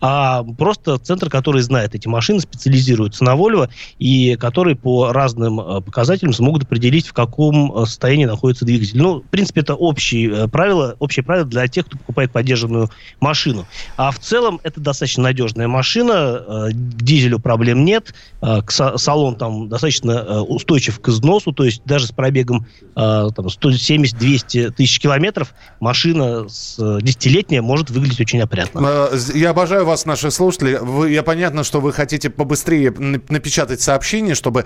а 0.01 0.43
просто 0.43 0.97
центр, 0.97 1.29
который 1.29 1.61
знает 1.61 1.95
эти 1.95 2.07
машины, 2.07 2.39
специализируется 2.39 3.23
на 3.23 3.35
Volvo, 3.35 3.69
и 3.99 4.35
который 4.35 4.75
по 4.75 5.11
разным 5.11 5.57
показателям 5.83 6.33
смогут 6.33 6.63
определить, 6.63 7.07
в 7.07 7.13
каком 7.13 7.85
состоянии 7.85 8.25
находится 8.25 8.65
двигатель. 8.65 8.97
Ну, 8.97 9.19
в 9.19 9.27
принципе, 9.29 9.61
это 9.61 9.75
общие 9.75 10.47
правила, 10.47 10.95
общие 10.99 11.23
правила 11.23 11.45
для 11.45 11.67
тех, 11.67 11.85
кто 11.85 11.97
покупает 11.97 12.31
поддержанную 12.31 12.89
машину. 13.19 13.65
А 13.97 14.11
в 14.11 14.19
целом 14.19 14.59
это 14.63 14.79
достаточно 14.79 15.23
надежная 15.23 15.67
машина, 15.67 16.43
Э, 16.53 16.69
к 16.69 17.01
дизелю 17.01 17.39
проблем 17.39 17.85
нет, 17.85 18.13
э, 18.41 18.61
салон 18.67 19.35
там 19.35 19.69
достаточно 19.69 20.11
э, 20.11 20.39
устойчив 20.39 20.99
к 20.99 21.09
износу, 21.09 21.51
то 21.51 21.63
есть 21.63 21.81
даже 21.85 22.07
с 22.07 22.11
пробегом 22.11 22.65
там, 22.95 23.47
170-200 23.47 24.42
тысяч 24.47 24.99
километров 24.99 25.53
машина 25.79 26.47
с 26.47 26.79
10-летняя 26.79 27.61
может 27.61 27.89
выглядеть 27.89 28.21
очень 28.21 28.41
опрятно. 28.41 29.09
Я 29.33 29.51
обожаю 29.51 29.85
вас, 29.85 30.05
наши 30.05 30.31
слушатели. 30.31 30.77
Вы, 30.81 31.11
я 31.11 31.23
понятно, 31.23 31.63
что 31.63 31.81
вы 31.81 31.93
хотите 31.93 32.29
побыстрее 32.29 32.91
напечатать 32.91 33.81
сообщение, 33.81 34.35
чтобы 34.35 34.65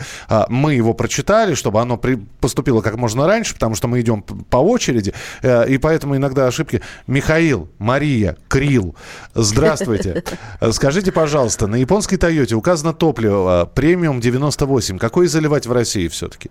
мы 0.50 0.74
его 0.74 0.94
прочитали, 0.94 1.56
чтобы 1.56 1.82
оно 1.82 1.98
при, 1.98 2.16
поступило 2.40 2.82
как 2.82 2.98
можно 2.98 3.26
раньше, 3.28 3.54
потому 3.54 3.76
что 3.76 3.88
мы 3.88 4.02
идем 4.02 4.22
по 4.22 4.58
очереди, 4.58 5.13
и 5.44 5.78
поэтому 5.78 6.16
иногда 6.16 6.48
ошибки. 6.48 6.82
Михаил, 7.08 7.70
Мария, 7.80 8.38
Крил, 8.48 8.96
здравствуйте. 9.34 10.24
Скажите, 10.72 11.12
пожалуйста, 11.12 11.58
пожалуйста, 11.58 11.68
на 11.68 11.76
японской 11.76 12.18
Тойоте 12.18 12.56
указано 12.56 12.94
топливо 12.94 13.70
премиум 13.74 14.20
98. 14.20 14.98
Какой 14.98 15.28
заливать 15.28 15.68
в 15.68 15.72
России 15.72 16.08
все-таки? 16.08 16.50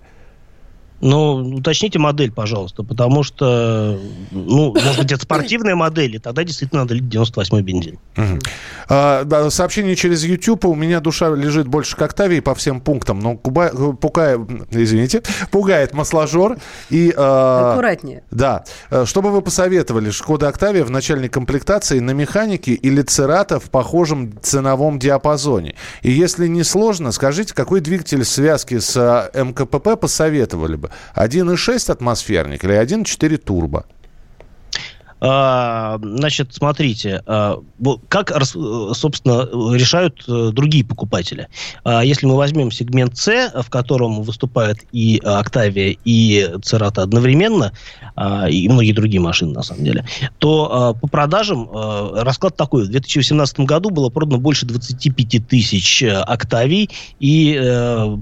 Ну, 1.01 1.57
уточните 1.57 1.99
модель, 1.99 2.33
пожалуйста, 2.33 2.83
потому 2.83 3.23
что, 3.23 3.99
ну, 4.31 4.73
может 4.73 4.99
быть, 4.99 5.13
это 5.13 5.23
спортивная 5.23 5.75
модель, 5.75 6.17
и 6.17 6.19
тогда 6.19 6.43
действительно 6.43 6.83
надо 6.83 6.97
98-й 6.97 7.63
бензин. 7.63 7.99
Угу. 8.17 8.39
А, 8.89 9.25
да, 9.25 9.51
сообщение 9.51 9.95
через 9.95 10.25
YouTube. 10.25 10.65
У 10.65 10.75
меня 10.75 11.01
душа 11.01 11.29
лежит 11.35 11.67
больше 11.67 11.97
к 11.97 12.03
Октавии 12.03 12.41
по 12.41 12.55
всем 12.55 12.81
пунктам, 12.81 13.21
но 13.21 13.37
куба, 13.37 13.69
пугает, 13.95 14.41
извините, 14.71 15.23
пугает 15.51 15.93
масложор. 15.93 16.57
И, 16.89 17.13
а, 17.17 17.73
Аккуратнее. 17.73 18.23
Да. 18.31 18.65
Что 19.05 19.21
бы 19.21 19.31
вы 19.31 19.43
посоветовали? 19.43 20.11
Шкода 20.11 20.49
Октавия 20.49 20.85
в 20.85 20.91
начальной 20.91 21.29
комплектации 21.29 21.99
на 21.99 22.13
механике 22.13 22.73
или 22.73 23.03
Церата 23.03 23.61
в 23.61 23.71
похожем 23.71 24.33
ценовом 24.41 24.99
диапазоне? 24.99 25.75
И 26.03 26.11
если 26.11 26.47
не 26.47 26.65
сложно, 26.65 27.13
скажите, 27.13 27.55
какой 27.55 27.81
двигатель 27.81 28.25
связки 28.25 28.79
с 28.79 28.97
а, 28.97 29.31
МКПП 29.35 30.01
посоветовали 30.01 30.77
бы? 30.77 30.86
Бы? 30.87 30.93
1,6 31.15 31.93
атмосферник 31.93 32.65
или 32.65 32.75
1,4 32.75 33.37
турбо? 33.39 33.85
А, 35.21 35.99
значит, 36.03 36.55
смотрите, 36.55 37.23
а, 37.27 37.59
как, 38.09 38.33
собственно, 38.45 39.49
решают 39.75 40.25
э, 40.29 40.51
другие 40.53 40.85
покупатели. 40.85 41.49
А, 41.85 42.05
если 42.05 42.27
мы 42.27 42.37
возьмем 42.37 42.71
сегмент 42.71 43.17
С, 43.17 43.51
в 43.55 43.71
котором 43.71 44.23
выступают 44.23 44.81
и 44.93 45.19
Octavia, 45.25 45.99
и 46.05 46.51
Церата 46.63 47.03
одновременно, 47.03 47.73
и 48.51 48.69
многие 48.69 48.93
другие 48.93 49.21
машины, 49.21 49.53
на 49.53 49.63
самом 49.63 49.85
деле, 49.85 50.05
то 50.39 50.97
по 51.01 51.07
продажам 51.07 51.69
расклад 52.15 52.57
такой. 52.57 52.85
В 52.85 52.91
2018 52.91 53.61
году 53.61 53.91
было 53.91 54.09
продано 54.09 54.39
больше 54.39 54.67
25 54.67 55.47
тысяч 55.47 56.03
Octavий 56.03 56.91
и 57.21 57.59
э, 57.61 58.17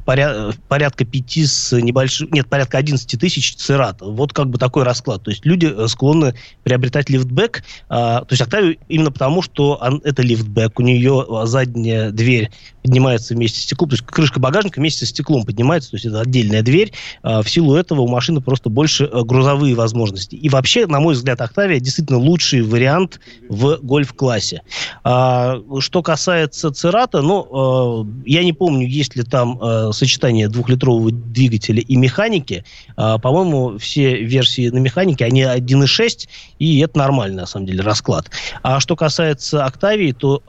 порядка 0.68 1.04
5 1.04 1.38
с 1.38 1.72
небольшим... 1.80 2.28
Нет, 2.32 2.48
порядка 2.48 2.78
11 2.78 3.20
тысяч 3.20 3.56
Церата. 3.56 4.04
Вот 4.04 4.32
как 4.32 4.48
бы 4.48 4.58
такой 4.58 4.84
расклад. 4.84 5.22
То 5.22 5.30
есть 5.30 5.44
люди 5.44 5.72
э, 5.74 5.86
склонны 5.88 6.34
приобретать 6.62 6.83
приобретать 6.84 7.10
лифтбэк. 7.10 7.62
А, 7.88 8.20
то 8.20 8.32
есть 8.32 8.42
Octavia 8.42 8.78
именно 8.88 9.10
потому, 9.10 9.42
что 9.42 9.78
он, 9.80 10.00
это 10.04 10.22
лифтбэк. 10.22 10.78
У 10.78 10.82
нее 10.82 11.26
задняя 11.44 12.10
дверь 12.10 12.50
поднимается 12.84 13.32
вместе 13.32 13.60
с 13.60 13.62
стеклом. 13.62 13.88
То 13.88 13.94
есть 13.94 14.04
крышка 14.04 14.38
багажника 14.38 14.78
вместе 14.78 15.00
со 15.00 15.06
стеклом 15.06 15.44
поднимается. 15.44 15.90
То 15.90 15.96
есть 15.96 16.04
это 16.04 16.20
отдельная 16.20 16.62
дверь. 16.62 16.92
А, 17.22 17.42
в 17.42 17.48
силу 17.48 17.74
этого 17.76 18.02
у 18.02 18.08
машины 18.08 18.42
просто 18.42 18.68
больше 18.68 19.04
э, 19.04 19.22
грузовые 19.22 19.74
возможности. 19.74 20.36
И 20.36 20.50
вообще, 20.50 20.86
на 20.86 21.00
мой 21.00 21.14
взгляд, 21.14 21.40
Octavia 21.40 21.80
действительно 21.80 22.18
лучший 22.18 22.60
вариант 22.60 23.20
в 23.48 23.78
гольф-классе. 23.80 24.60
А, 25.02 25.60
что 25.78 26.02
касается 26.02 26.70
Церата, 26.72 27.22
ну, 27.22 28.04
э, 28.04 28.28
я 28.28 28.44
не 28.44 28.52
помню, 28.52 28.86
есть 28.86 29.16
ли 29.16 29.22
там 29.22 29.58
э, 29.62 29.90
сочетание 29.94 30.48
двухлитрового 30.48 31.10
двигателя 31.10 31.80
и 31.80 31.96
механики. 31.96 32.64
По-моему, 32.96 33.78
все 33.78 34.22
версии 34.22 34.68
на 34.68 34.78
механике, 34.78 35.24
они 35.24 35.42
1.6 35.42 36.28
и 36.58 36.80
это 36.80 36.98
нормальный, 36.98 37.36
на 37.36 37.46
самом 37.46 37.66
деле, 37.66 37.80
расклад. 37.80 38.30
А 38.62 38.78
что 38.80 38.94
касается 38.94 39.64
Октавии, 39.64 40.12
то 40.12 40.42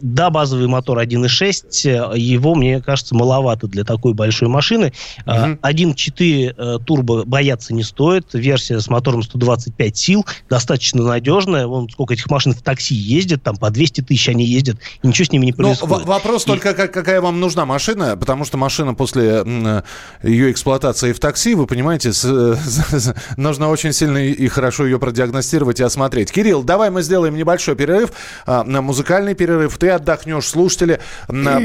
да, 0.00 0.30
базовый 0.30 0.66
мотор 0.66 0.98
1.6, 0.98 1.77
э, 1.86 2.12
его, 2.16 2.54
мне 2.54 2.80
кажется, 2.80 3.14
маловато 3.14 3.66
для 3.66 3.84
такой 3.84 4.14
большой 4.14 4.48
машины. 4.48 4.92
Угу. 5.26 5.34
Э, 5.34 5.56
1.4 5.62 6.54
э, 6.56 6.78
турбо 6.84 7.24
бояться 7.24 7.74
не 7.74 7.82
стоит. 7.82 8.26
Версия 8.32 8.80
с 8.80 8.88
мотором 8.88 9.22
125 9.22 9.96
сил, 9.96 10.26
достаточно 10.48 11.02
надежная. 11.02 11.66
Вон 11.66 11.88
сколько 11.88 12.14
этих 12.14 12.30
машин 12.30 12.52
в 12.52 12.62
такси 12.62 12.94
ездит, 12.94 13.42
там 13.42 13.56
по 13.56 13.70
200 13.70 14.02
тысяч 14.02 14.28
они 14.28 14.44
ездят, 14.44 14.78
и 15.02 15.06
ничего 15.06 15.26
с 15.26 15.32
ними 15.32 15.46
не 15.46 15.52
происходит. 15.52 16.06
Но 16.06 16.12
вопрос 16.12 16.44
и... 16.44 16.46
только, 16.46 16.74
как, 16.74 16.92
какая 16.92 17.20
вам 17.20 17.40
нужна 17.40 17.64
машина, 17.66 18.16
потому 18.16 18.44
что 18.44 18.56
машина 18.56 18.94
после 18.94 19.44
ее 20.22 20.50
эксплуатации 20.50 21.12
в 21.12 21.20
такси, 21.20 21.54
вы 21.54 21.66
понимаете, 21.66 22.12
с, 22.12 22.22
с, 22.24 23.14
нужно 23.36 23.68
очень 23.68 23.92
сильно 23.92 24.18
и 24.18 24.48
хорошо 24.48 24.84
ее 24.84 24.98
продиагностировать 24.98 25.80
и 25.80 25.82
осмотреть. 25.82 26.32
Кирилл, 26.32 26.62
давай 26.62 26.90
мы 26.90 27.02
сделаем 27.02 27.36
небольшой 27.36 27.76
перерыв, 27.76 28.10
а, 28.46 28.64
на 28.64 28.82
музыкальный 28.82 29.34
перерыв. 29.34 29.78
Ты 29.78 29.90
отдохнешь, 29.90 30.46
слушатели 30.46 31.00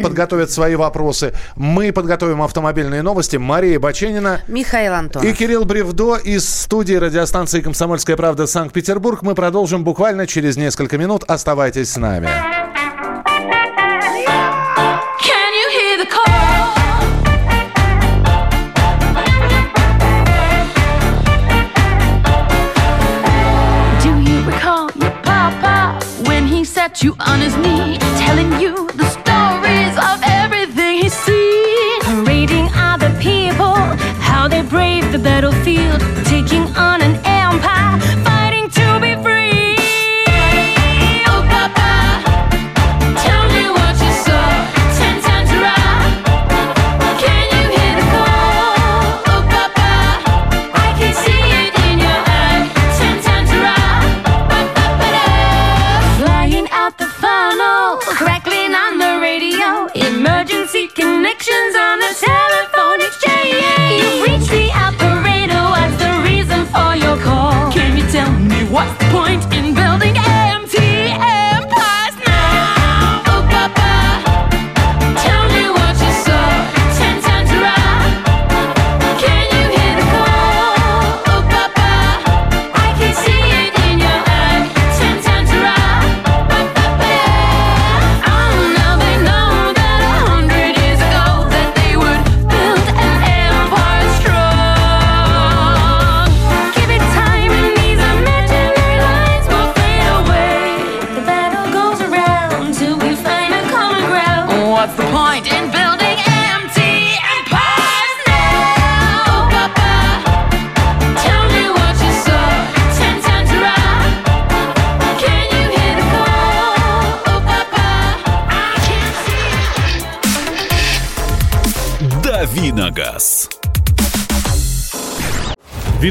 подготовят 0.03 0.51
свои 0.51 0.75
вопросы. 0.75 1.33
Мы 1.55 1.91
подготовим 1.91 2.41
автомобильные 2.41 3.01
новости. 3.01 3.37
Мария 3.37 3.79
Баченина. 3.79 4.41
Михаил 4.47 4.93
Антонов. 4.93 5.27
И 5.27 5.33
Кирилл 5.33 5.65
Бревдо 5.65 6.17
из 6.17 6.47
студии 6.47 6.95
радиостанции 6.95 7.61
«Комсомольская 7.61 8.17
правда» 8.17 8.45
Санкт-Петербург. 8.45 9.21
Мы 9.23 9.33
продолжим 9.33 9.83
буквально 9.83 10.27
через 10.27 10.57
несколько 10.57 10.97
минут. 10.97 11.23
Оставайтесь 11.27 11.91
с 11.91 11.97
нами. 11.97 12.29
you 27.03 27.15
on 27.19 27.39
his 27.41 27.55
knee, 27.57 27.97
telling 28.17 28.61
you 28.61 28.92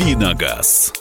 Давиногаз. 0.00 0.94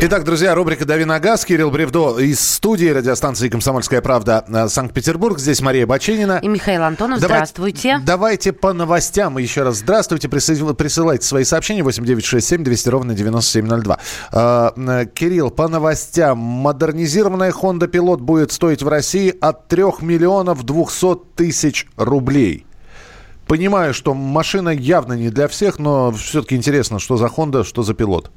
Итак, 0.00 0.24
друзья, 0.24 0.54
рубрика 0.54 0.86
«Дави 0.86 1.04
на 1.04 1.20
газ». 1.20 1.44
Кирилл 1.44 1.70
Бревдо 1.70 2.18
из 2.18 2.40
студии 2.40 2.86
радиостанции 2.86 3.50
«Комсомольская 3.50 4.00
правда» 4.00 4.42
э, 4.48 4.68
Санкт-Петербург. 4.68 5.38
Здесь 5.38 5.60
Мария 5.60 5.86
Баченина. 5.86 6.40
И 6.42 6.48
Михаил 6.48 6.82
Антонов. 6.84 7.20
Давай- 7.20 7.36
Здравствуйте. 7.36 8.00
Давайте 8.02 8.54
по 8.54 8.72
новостям 8.72 9.36
еще 9.36 9.62
раз. 9.62 9.76
Здравствуйте. 9.76 10.28
Присыл- 10.28 10.72
Присылайте 10.72 11.26
свои 11.26 11.44
сообщения 11.44 11.82
8967 11.82 12.64
200 12.64 12.88
ровно 12.88 13.14
9702. 13.14 13.98
Э, 14.32 14.70
э, 14.74 15.04
Кирилл, 15.12 15.50
по 15.50 15.68
новостям. 15.68 16.38
Модернизированная 16.38 17.52
Honda 17.52 17.90
Pilot 17.90 18.18
будет 18.22 18.52
стоить 18.52 18.82
в 18.82 18.88
России 18.88 19.34
от 19.38 19.68
3 19.68 20.00
миллионов 20.00 20.62
200 20.64 21.16
тысяч 21.36 21.86
рублей. 21.98 22.64
Понимаю, 23.46 23.94
что 23.94 24.12
машина 24.14 24.70
явно 24.70 25.12
не 25.12 25.30
для 25.30 25.46
всех, 25.46 25.78
но 25.78 26.10
все-таки 26.12 26.56
интересно, 26.56 26.98
что 26.98 27.16
за 27.16 27.26
Honda, 27.26 27.64
что 27.64 27.82
за 27.82 27.94
пилот. 27.94 28.30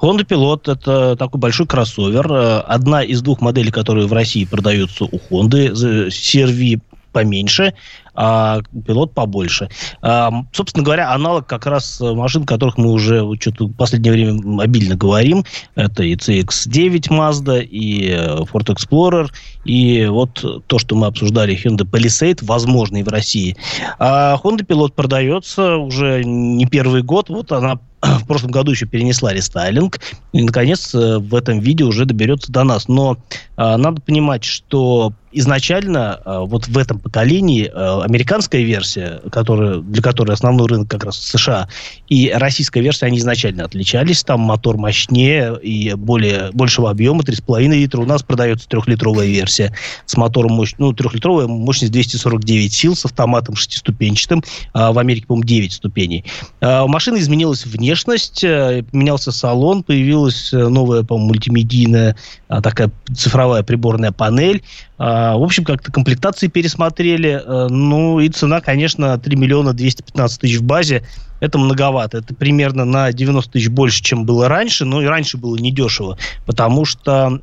Honda 0.00 0.26
Pilot– 0.26 0.62
это 0.72 1.16
такой 1.16 1.40
большой 1.40 1.66
кроссовер. 1.66 2.30
Э, 2.32 2.60
Одна 2.60 3.02
из 3.02 3.20
двух 3.22 3.40
моделей, 3.40 3.70
которые 3.70 4.06
в 4.06 4.12
России 4.12 4.44
продаются 4.44 5.04
у 5.04 5.20
Honda. 5.30 5.72
CR-V 6.08 6.80
поменьше, 7.12 7.74
а 8.14 8.60
пилот 8.86 9.14
побольше. 9.14 9.68
А, 10.02 10.30
собственно 10.52 10.84
говоря, 10.84 11.12
аналог 11.12 11.46
как 11.46 11.66
раз 11.66 12.00
машин, 12.00 12.42
о 12.42 12.46
которых 12.46 12.76
мы 12.76 12.90
уже 12.90 13.26
что-то 13.40 13.66
в 13.66 13.72
последнее 13.72 14.12
время 14.12 14.62
обильно 14.62 14.96
говорим. 14.96 15.44
Это 15.74 16.02
и 16.02 16.14
CX-9 16.14 17.08
Mazda, 17.08 17.62
и 17.62 18.08
э, 18.10 18.40
Ford 18.52 18.66
Explorer, 18.66 19.30
и 19.64 20.06
вот 20.06 20.64
то, 20.66 20.78
что 20.78 20.96
мы 20.96 21.06
обсуждали, 21.06 21.56
Hyundai 21.56 21.88
Palisade, 21.88 22.44
возможный 22.44 23.02
в 23.02 23.08
России. 23.08 23.56
А 23.98 24.36
Honda 24.42 24.66
Pilot 24.66 24.92
продается 24.92 25.76
уже 25.76 26.22
не 26.24 26.66
первый 26.66 27.02
год. 27.02 27.28
Вот 27.28 27.52
она 27.52 27.78
в 28.02 28.26
прошлом 28.26 28.50
году 28.50 28.72
еще 28.72 28.86
перенесла 28.86 29.32
рестайлинг. 29.32 30.00
И, 30.32 30.42
наконец, 30.42 30.94
э, 30.94 31.18
в 31.18 31.34
этом 31.34 31.60
виде 31.60 31.84
уже 31.84 32.04
доберется 32.04 32.50
до 32.52 32.64
нас. 32.64 32.88
Но 32.88 33.16
э, 33.56 33.76
надо 33.76 34.00
понимать, 34.00 34.44
что 34.44 35.12
изначально 35.32 36.20
э, 36.24 36.38
вот 36.46 36.66
в 36.66 36.76
этом 36.76 36.98
поколении 36.98 37.66
э, 37.66 38.02
американская 38.02 38.62
версия, 38.62 39.20
которая, 39.30 39.78
для 39.78 40.02
которой 40.02 40.32
основной 40.32 40.66
рынок 40.66 40.88
как 40.88 41.04
раз 41.04 41.18
США, 41.18 41.68
и 42.08 42.32
российская 42.34 42.80
версия, 42.80 43.06
они 43.06 43.18
изначально 43.18 43.64
отличались. 43.64 44.24
Там 44.24 44.40
мотор 44.40 44.76
мощнее 44.76 45.58
и 45.62 45.94
более, 45.94 46.50
большего 46.52 46.90
объема, 46.90 47.22
3,5 47.22 47.68
литра. 47.68 48.00
У 48.00 48.06
нас 48.06 48.22
продается 48.22 48.68
трехлитровая 48.68 49.26
версия 49.26 49.74
с 50.06 50.16
мотором 50.16 50.52
мощь, 50.52 50.74
ну, 50.78 50.92
трехлитровая 50.92 51.46
мощность 51.46 51.92
249 51.92 52.72
сил 52.72 52.96
с 52.96 53.04
автоматом 53.04 53.54
шестиступенчатым. 53.54 54.42
А 54.72 54.92
в 54.92 54.98
Америке, 54.98 55.26
по-моему, 55.26 55.46
9 55.46 55.72
ступеней. 55.72 56.24
А, 56.60 56.84
У 56.84 56.88
машины 56.88 57.18
изменилась 57.18 57.64
внешность, 57.66 58.42
э, 58.42 58.82
поменялся 58.90 59.30
салон, 59.30 59.84
появилась 59.84 60.52
э, 60.52 60.68
новая, 60.68 61.04
по-моему, 61.04 61.28
мультимедийная 61.28 62.16
такая 62.48 62.90
цифровая 63.14 63.62
приборная 63.62 64.10
панель. 64.10 64.62
А, 65.02 65.34
В 65.38 65.42
общем, 65.42 65.64
как-то 65.64 65.90
комплектации 65.90 66.48
пересмотрели. 66.48 67.40
Э, 67.42 67.68
Ну, 67.70 68.20
и 68.20 68.28
цена, 68.28 68.60
конечно, 68.60 69.16
3 69.16 69.34
миллиона 69.34 69.72
215 69.72 70.40
тысяч 70.42 70.58
в 70.58 70.62
базе. 70.62 71.06
Это 71.40 71.56
многовато. 71.56 72.18
Это 72.18 72.34
примерно 72.34 72.84
на 72.84 73.10
90 73.10 73.50
тысяч 73.50 73.70
больше, 73.70 74.02
чем 74.02 74.26
было 74.26 74.46
раньше. 74.46 74.84
Но 74.84 75.00
и 75.00 75.06
раньше 75.06 75.38
было 75.38 75.56
недешево. 75.56 76.18
Потому 76.44 76.84
что 76.84 77.40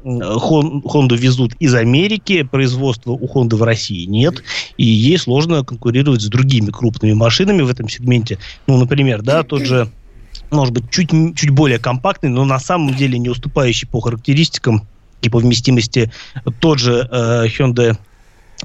Хонду 0.86 1.16
везут 1.16 1.56
из 1.56 1.74
Америки. 1.74 2.44
Производства 2.44 3.14
у 3.14 3.28
Хонды 3.28 3.56
в 3.56 3.64
России 3.64 4.06
нет. 4.06 4.44
И 4.78 4.86
ей 4.86 5.18
сложно 5.18 5.64
конкурировать 5.64 6.22
с 6.22 6.28
другими 6.28 6.70
крупными 6.70 7.14
машинами 7.14 7.64
в 7.64 7.72
этом 7.72 7.90
сегменте. 7.90 8.38
Ну, 8.68 8.78
например, 8.78 9.24
да, 9.24 9.42
тот 9.42 9.66
же 9.66 9.90
может 10.52 10.74
быть, 10.74 10.92
чуть, 10.92 11.10
чуть 11.36 11.50
более 11.50 11.80
компактный, 11.80 12.30
но 12.30 12.46
на 12.46 12.60
самом 12.60 12.94
деле 12.94 13.18
не 13.18 13.30
уступающий 13.30 13.88
по 13.88 14.00
характеристикам 14.00 14.88
и 15.22 15.30
по 15.30 15.40
вместимости 15.40 16.12
тот 16.60 16.80
же 16.80 17.08
э, 17.10 17.46
Hyundai 17.48 17.98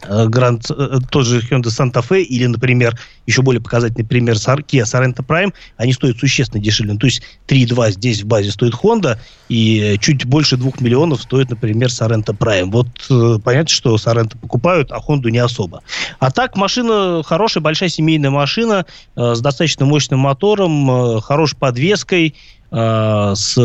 э, 0.03 0.27
Grand, 0.27 0.63
э, 0.71 0.99
тот 1.11 1.27
же 1.27 1.41
Hyundai 1.41 1.71
Santa 1.71 2.07
Fe 2.07 2.23
или, 2.23 2.47
например, 2.47 2.99
еще 3.27 3.43
более 3.43 3.61
показательный 3.61 4.05
пример 4.05 4.35
Kia 4.35 4.85
Sorento 4.85 5.25
Prime, 5.27 5.53
они 5.77 5.93
стоят 5.93 6.19
существенно 6.19 6.63
дешевле. 6.63 6.95
Ну, 6.95 6.99
то 6.99 7.07
есть 7.07 7.23
3,2 7.49 7.93
здесь 7.93 8.23
в 8.23 8.27
базе 8.27 8.51
стоит 8.51 8.75
Honda, 8.75 9.19
и 9.49 9.97
чуть 10.01 10.25
больше 10.25 10.57
2 10.57 10.73
миллионов 10.81 11.23
стоит, 11.23 11.51
например, 11.51 11.89
Sorento 11.89 12.37
Prime. 12.37 12.71
Вот 12.71 12.89
э, 13.11 13.39
понятно, 13.43 13.69
что 13.69 13.95
Sorento 13.97 14.37
покупают, 14.39 14.93
а 14.93 14.99
Honda 14.99 15.31
не 15.31 15.39
особо. 15.39 15.83
А 16.19 16.31
так, 16.31 16.57
машина 16.57 17.23
хорошая, 17.25 17.63
большая 17.63 17.89
семейная 17.89 18.31
машина 18.31 18.87
э, 19.17 19.35
с 19.35 19.41
достаточно 19.41 19.87
мощным 19.87 20.21
мотором, 20.21 20.91
э, 20.91 21.21
хорошей 21.21 21.57
подвеской, 21.57 22.35
с 22.73 23.59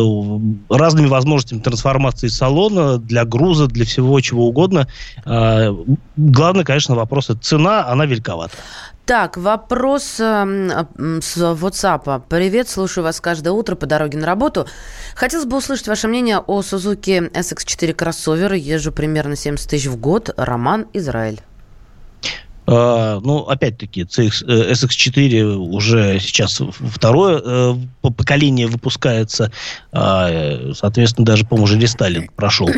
разными 0.69 1.07
возможностями 1.07 1.59
трансформации 1.59 2.27
салона 2.27 2.97
для 2.97 3.23
груза, 3.23 3.67
для 3.67 3.85
всего 3.85 4.19
чего 4.19 4.47
угодно. 4.47 4.87
Э, 5.25 5.73
Главный, 6.17 6.65
конечно, 6.65 6.95
вопрос 6.95 7.29
это 7.29 7.39
цена, 7.39 7.87
она 7.87 8.05
великовата. 8.05 8.53
Так, 9.05 9.37
вопрос 9.37 10.03
с 10.03 10.19
WhatsApp. 11.37 12.23
Привет, 12.27 12.67
слушаю 12.67 13.05
вас 13.05 13.21
каждое 13.21 13.51
утро 13.51 13.75
по 13.75 13.85
дороге 13.85 14.17
на 14.17 14.25
работу. 14.25 14.67
Хотелось 15.15 15.45
бы 15.45 15.55
услышать 15.57 15.87
ваше 15.87 16.09
мнение 16.09 16.39
о 16.39 16.59
Suzuki 16.59 17.31
SX4 17.31 17.93
кроссовер. 17.93 18.51
Езжу 18.51 18.91
примерно 18.91 19.37
70 19.37 19.69
тысяч 19.69 19.85
в 19.85 19.95
год. 19.95 20.31
Роман, 20.35 20.87
Израиль. 20.91 21.39
Э, 22.67 23.19
Ну, 23.23 23.39
опять-таки, 23.47 24.01
CX, 24.03 24.45
э, 24.45 24.71
SX4 24.73 25.55
уже 25.55 26.19
сейчас 26.19 26.61
второе 26.93 27.41
э, 27.43 27.75
по- 28.01 28.11
поколение 28.11 28.67
выпускается. 28.67 29.51
э, 29.93 30.73
Соответственно, 30.75 31.25
даже, 31.25 31.45
по-моему, 31.45 31.63
уже 31.65 31.79
рестайлинг 31.79 32.33
прошел. 32.33 32.69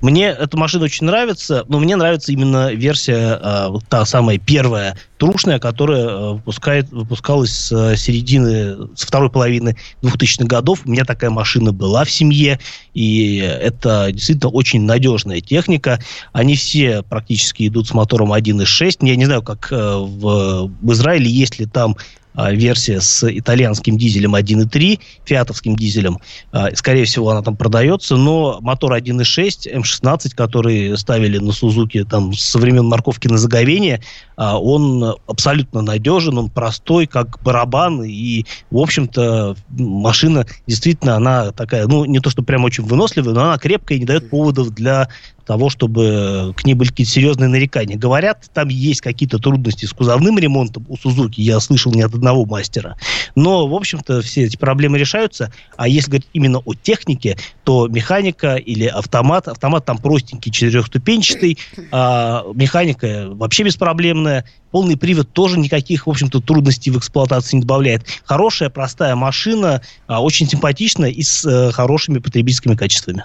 Мне 0.00 0.26
эта 0.28 0.56
машина 0.56 0.84
очень 0.84 1.06
нравится, 1.06 1.64
но 1.68 1.78
мне 1.78 1.96
нравится 1.96 2.32
именно 2.32 2.72
версия, 2.72 3.68
вот 3.68 3.84
та 3.88 4.04
самая 4.04 4.38
первая, 4.38 4.96
трушная, 5.18 5.58
которая 5.58 6.04
э, 6.06 6.32
выпускает, 6.32 6.90
выпускалась 6.90 7.52
с 7.52 7.96
середины, 7.96 8.88
с 8.96 9.02
второй 9.04 9.30
половины 9.30 9.76
2000-х 10.02 10.44
годов. 10.46 10.80
У 10.84 10.90
меня 10.90 11.04
такая 11.04 11.30
машина 11.30 11.72
была 11.72 12.04
в 12.04 12.10
семье, 12.10 12.58
и 12.94 13.36
это 13.38 14.08
действительно 14.12 14.50
очень 14.50 14.82
надежная 14.82 15.40
техника. 15.40 16.00
Они 16.32 16.56
все 16.56 17.02
практически 17.02 17.66
идут 17.68 17.86
с 17.88 17.94
мотором 17.94 18.32
1.6. 18.32 18.98
Я 19.02 19.16
не 19.16 19.24
знаю, 19.24 19.35
как 19.42 19.68
э, 19.70 19.76
в, 19.76 20.70
в 20.80 20.92
Израиле, 20.92 21.30
есть 21.30 21.58
ли 21.58 21.66
там 21.66 21.96
а, 22.36 22.52
версия 22.52 23.00
с 23.00 23.26
итальянским 23.26 23.96
дизелем 23.96 24.34
1.3, 24.34 25.00
фиатовским 25.24 25.74
дизелем. 25.74 26.18
А, 26.52 26.68
Скорее 26.74 27.06
всего, 27.06 27.30
она 27.30 27.42
там 27.42 27.56
продается, 27.56 28.16
но 28.16 28.58
мотор 28.60 28.92
1.6 28.92 29.74
М16, 29.74 30.34
который 30.34 30.96
ставили 30.98 31.38
на 31.38 31.52
Сузуки 31.52 32.04
там 32.04 32.34
со 32.34 32.58
времен 32.58 32.84
морковки 32.84 33.26
на 33.26 33.38
заговение, 33.38 34.02
он 34.36 35.16
абсолютно 35.26 35.82
надежен, 35.82 36.38
он 36.38 36.50
простой, 36.50 37.06
как 37.06 37.42
барабан, 37.42 38.02
и, 38.04 38.44
в 38.70 38.78
общем-то, 38.78 39.56
машина 39.70 40.46
действительно, 40.66 41.16
она 41.16 41.52
такая, 41.52 41.86
ну, 41.86 42.04
не 42.04 42.20
то, 42.20 42.30
что 42.30 42.42
прям 42.42 42.64
очень 42.64 42.84
выносливая, 42.84 43.34
но 43.34 43.42
она 43.44 43.58
крепкая 43.58 43.98
и 43.98 44.00
не 44.00 44.06
дает 44.06 44.30
поводов 44.30 44.70
для 44.70 45.08
того, 45.46 45.70
чтобы 45.70 46.52
к 46.56 46.64
ней 46.64 46.74
были 46.74 46.88
какие-то 46.88 47.12
серьезные 47.12 47.48
нарекания. 47.48 47.96
Говорят, 47.96 48.50
там 48.52 48.68
есть 48.68 49.00
какие-то 49.00 49.38
трудности 49.38 49.86
с 49.86 49.92
кузовным 49.92 50.38
ремонтом 50.38 50.84
у 50.88 50.96
Сузуки, 50.96 51.40
я 51.40 51.60
слышал 51.60 51.92
не 51.92 52.02
от 52.02 52.14
одного 52.14 52.44
мастера. 52.44 52.98
Но, 53.36 53.66
в 53.66 53.74
общем-то, 53.74 54.22
все 54.22 54.44
эти 54.44 54.56
проблемы 54.56 54.98
решаются. 54.98 55.52
А 55.76 55.88
если 55.88 56.10
говорить 56.10 56.28
именно 56.32 56.58
о 56.58 56.74
технике, 56.74 57.38
то 57.64 57.86
механика 57.86 58.56
или 58.56 58.86
автомат, 58.86 59.46
автомат 59.48 59.84
там 59.84 59.98
простенький, 59.98 60.50
четырехступенчатый, 60.50 61.58
а 61.92 62.44
механика 62.52 63.28
вообще 63.30 63.62
беспроблемная, 63.62 64.25
полный 64.70 64.96
привод 64.96 65.32
тоже 65.32 65.58
никаких, 65.58 66.06
в 66.06 66.10
общем-то, 66.10 66.40
трудностей 66.40 66.90
в 66.90 66.98
эксплуатации 66.98 67.56
не 67.56 67.62
добавляет. 67.62 68.02
Хорошая, 68.24 68.68
простая 68.68 69.14
машина, 69.14 69.80
а, 70.06 70.22
очень 70.22 70.46
симпатичная 70.46 71.10
и 71.10 71.22
с 71.22 71.44
э, 71.44 71.72
хорошими 71.72 72.18
потребительскими 72.18 72.74
качествами. 72.74 73.24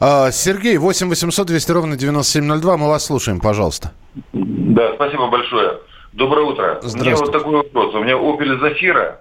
А, 0.00 0.30
Сергей, 0.30 0.78
8 0.78 1.08
800 1.08 1.46
200 1.46 1.70
ровно 1.72 1.96
9702. 1.96 2.76
Мы 2.76 2.88
вас 2.88 3.04
слушаем, 3.04 3.40
пожалуйста. 3.40 3.92
Да, 4.32 4.94
спасибо 4.94 5.28
большое. 5.28 5.78
Доброе 6.12 6.46
утро. 6.46 6.80
У 6.82 6.96
меня 6.96 7.14
вот 7.16 7.30
такой 7.30 7.56
вопрос. 7.56 7.94
У 7.94 8.02
меня 8.02 8.14
Opel 8.14 8.58
Zafira 8.58 9.16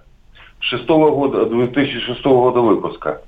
6 0.60 0.88
года, 0.88 1.46
2006 1.46 2.24
года 2.24 2.62
выпуска. 2.62 3.22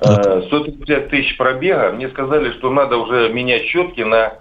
Э, 0.00 0.42
150 0.46 1.10
тысяч 1.10 1.36
пробега. 1.36 1.92
Мне 1.92 2.08
сказали, 2.08 2.52
что 2.52 2.70
надо 2.70 2.96
уже 2.96 3.28
менять 3.32 3.64
щетки 3.66 4.00
на 4.00 4.32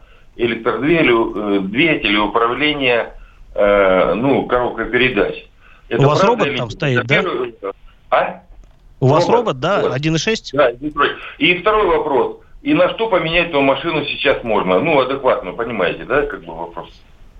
электродвигателю 0.45 1.34
э, 1.36 1.60
двигателе 1.62 2.19
управления 2.19 3.13
э, 3.56 4.13
ну, 4.13 4.45
коробкой 4.45 4.86
передач. 4.86 5.36
У 5.89 6.04
вас 6.04 6.23
робот 6.23 6.47
или 6.47 6.58
там 6.58 6.69
стоит, 6.69 7.06
да? 7.06 7.23
А? 8.10 8.41
У 8.99 9.08
вас 9.08 9.27
Робот, 9.27 9.60
да, 9.60 9.82
робот. 9.82 9.97
1.6? 9.97 10.36
Да, 10.54 10.71
Детройт. 10.73 11.17
И 11.39 11.56
второй 11.56 11.88
вопрос. 11.88 12.38
И 12.62 12.73
на 12.75 12.89
что 12.93 13.10
поменять 13.10 13.49
эту 13.49 13.62
машину 13.62 14.06
сейчас 14.06 14.43
можно? 14.43 14.80
Ну, 14.80 14.99
адекватно, 14.99 15.54
понимаете, 15.54 16.06
да, 16.06 16.21
как 16.27 16.43
бы 16.43 16.56
вопрос? 16.56 16.89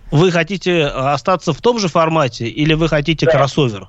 Вы 0.10 0.32
хотите 0.32 0.86
остаться 0.86 1.54
в 1.54 1.62
том 1.62 1.78
же 1.78 1.88
формате 1.88 2.48
или 2.48 2.74
вы 2.74 2.88
хотите 2.88 3.28
Да. 3.28 3.34
кроссовер? 3.34 3.88